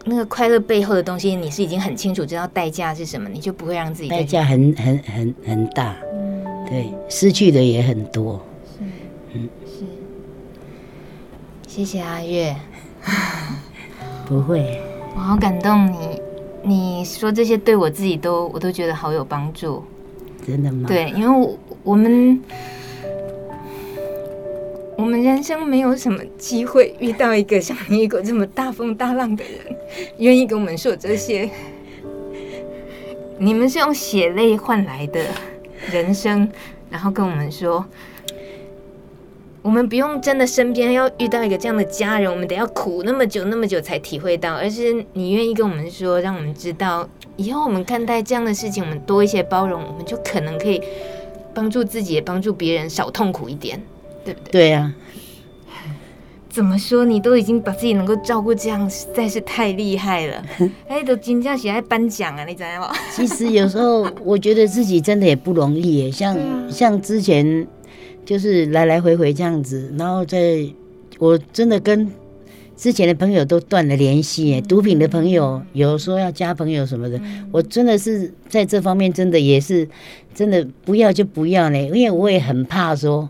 [0.05, 5.97] 那个快乐背后的东西，你是已经很清楚知道代价是什么，你就不会让自己代价很很很很大。
[6.13, 8.41] 嗯，对，失去的也很多。
[9.33, 9.83] 嗯，是
[11.67, 12.55] 谢谢阿月，
[14.25, 14.81] 不会，
[15.13, 16.21] 我好感动你。
[16.67, 19.83] 你说这些对我自己都，我都觉得好有帮助。
[20.45, 20.87] 真的吗？
[20.87, 22.41] 对，因为我，我们
[24.97, 29.75] 我们人生没有什么机会遇到一个像你一个这么大风大浪的人，
[30.19, 31.49] 愿意跟我们说这些。
[33.37, 35.25] 你们是用血泪换来的
[35.91, 36.49] 人生，
[36.89, 37.85] 然后跟我们说。
[39.65, 50.79] 我们不用真的身边要遇到一个这样的家人，我们得要苦那么久那么久才体会到，而是你愿意跟我们说，让我们知道以后我们看待这样的事情，我们多一些包容，我们就可能可以
[51.51, 53.81] 帮助自己，也帮助别人少痛苦一点，
[54.23, 54.51] 对不对？
[54.51, 54.93] 对呀、啊。
[56.47, 57.03] 怎么说？
[57.03, 60.45] 你都已经把自己能够照顾这样，实在是太厉害了。
[60.87, 62.93] 哎，都金匠写在颁奖啊，你知道吗？
[63.15, 67.65] 其实有时候我觉得自己真的也不容易耶，像、 啊、像之前。
[68.25, 70.67] 就是来来回回这样子，然后在，
[71.19, 72.11] 我真的跟
[72.75, 74.59] 之前的朋友都断了联系。
[74.61, 77.21] 毒品的朋友有说要加朋友什么的，
[77.51, 79.87] 我真的是在这方面真的也是
[80.33, 83.29] 真的不要就不要呢，因为我也很怕说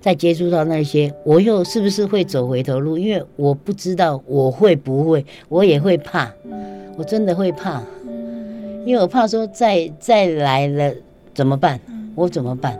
[0.00, 2.98] 再接触到那些，我又是不是会走回头路？
[2.98, 6.30] 因为我不知道我会不会，我也会怕，
[6.96, 7.82] 我真的会怕，
[8.84, 10.94] 因为我怕说再再来了
[11.34, 11.80] 怎么办？
[12.14, 12.78] 我怎么办？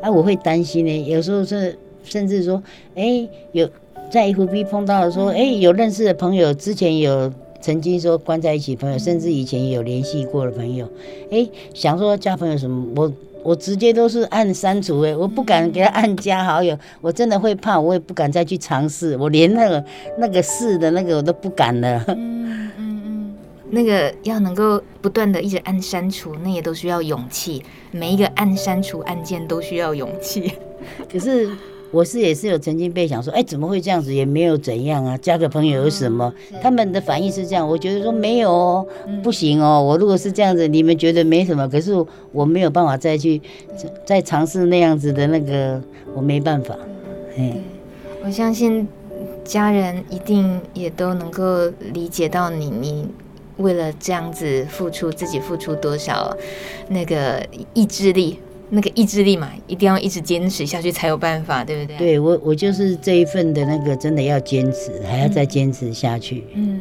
[0.00, 1.04] 啊，我会担心呢。
[1.06, 2.62] 有时候是甚至说，
[2.94, 3.68] 哎、有
[4.10, 10.88] 在 FB 碰到说，哎、有认识的朋友，之前有曾经说关在一起朋友，甚至以前有联系过的朋友，
[11.30, 19.84] 哎、想说加朋友什么，我我直接都是按删除，哎，我不敢给他按加好友，我真的会怕，我也不敢再去尝试，我连那个
[20.18, 22.04] 那个试的那个我都不敢了。
[23.70, 27.62] 那个要能够不断的一直按删除，那也都需要勇气。
[27.92, 30.52] 每一个按删除按键都需要勇气。
[31.10, 31.48] 可是
[31.90, 34.14] 我是也是有曾经被想说，哎，怎么会这样子？
[34.14, 36.32] 也没有怎样啊，交个朋友有什么？
[36.52, 39.82] 嗯、他们的反应是这样，我觉得说没有哦，嗯、不行哦。
[39.82, 41.92] 我如果是这样子，你们觉得没什么，可是
[42.32, 43.40] 我没有办法再去
[44.04, 45.82] 再尝试那样子的那个，
[46.14, 46.76] 我没办法。
[47.36, 47.56] 哎，
[48.24, 48.86] 我相信
[49.44, 53.08] 家人一定也都能够理解到你，你
[53.60, 56.36] 为了这样子付出，自己付出多少
[56.88, 58.38] 那个意志力。
[58.72, 61.96] 那个意志力嘛，一定要一直坚持下去才有办法，对不对？
[61.96, 66.44] 对，我我就是这一份的那个，真的要坚持，还要再坚持下去。
[66.54, 66.80] 嗯。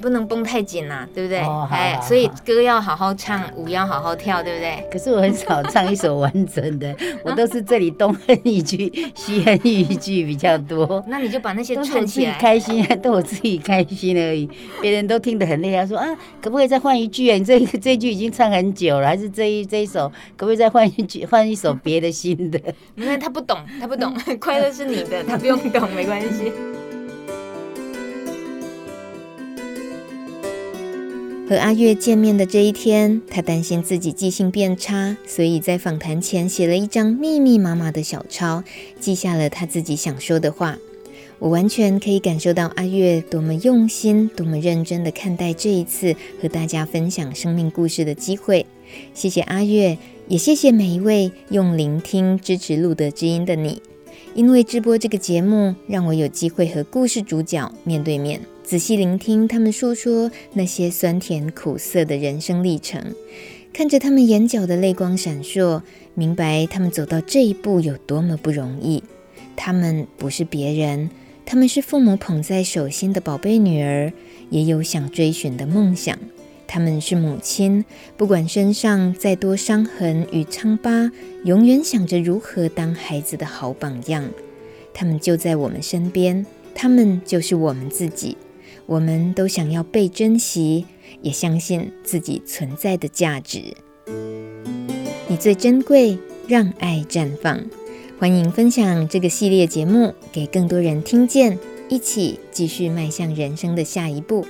[0.00, 1.40] 不能绷太紧啊，对不对？
[1.40, 4.84] 哦、哎，所以歌要好好唱，舞要好好跳，对不对？
[4.90, 6.94] 可是我很少唱一首完整的，
[7.24, 11.04] 我都是这里东哼一句，西哼一句比较多。
[11.08, 14.48] 那你就把那些串起来，开心，都我自己开心而已。
[14.80, 16.06] 别人都听得很厉害，说啊，
[16.40, 17.36] 可不可以再换一句啊？
[17.36, 22.60] 你这 这句已经唱很久了，还是这一这一首，可不可以再换一句， 换一首别的新的？
[22.94, 26.52] 因为他不懂，他不懂，快乐是你的，他不用懂，没关系。
[31.48, 38.64] 和阿月见面的这一天，他担心自己记性变差，所以在访谈前写了一张密密麻麻的小抄，
[38.98, 40.76] 记下了他自己想说的话。
[41.38, 48.66] 我完全可以感受到阿月多么用心、多么认真地看待这一次和大家分享生命故事的机会。
[49.14, 53.80] 谢谢阿月，也谢谢每一位用聆听支持路德知音的你。
[54.34, 58.40] 因为直播这个节目，让我有机会和故事主角面对面。
[58.66, 63.00] 仔细聆听他们诉说那些酸甜苦涩的人生历程，
[63.72, 65.82] 看着他们眼角的泪光闪烁，
[66.14, 69.04] 明白他们走到这一步有多么不容易。
[69.54, 71.08] 他们不是别人，
[71.44, 74.12] 他们是父母捧在手心的宝贝女儿，
[74.50, 76.18] 也有想追寻的梦想。
[76.66, 77.84] 他们是母亲，
[78.16, 81.12] 不管身上再多伤痕与疮疤，
[81.44, 84.28] 永远想着如何当孩子的好榜样。
[84.92, 86.44] 他们就在我们身边，
[86.74, 88.36] 他们就是我们自己。
[88.86, 90.86] 我们都想要被珍惜，
[91.20, 93.76] 也相信自己存在的价值。
[95.28, 97.60] 你最珍贵，让爱绽放。
[98.18, 101.58] 欢迎分享这个系列节目给更多人听见，
[101.88, 104.46] 一起继续迈向人生的下一步。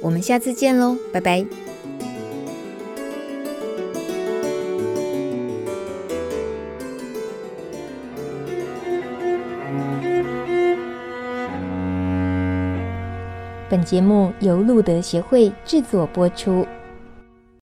[0.00, 1.44] 我们下次见喽，拜拜。
[13.70, 16.66] 本节目由路德协会制作播出。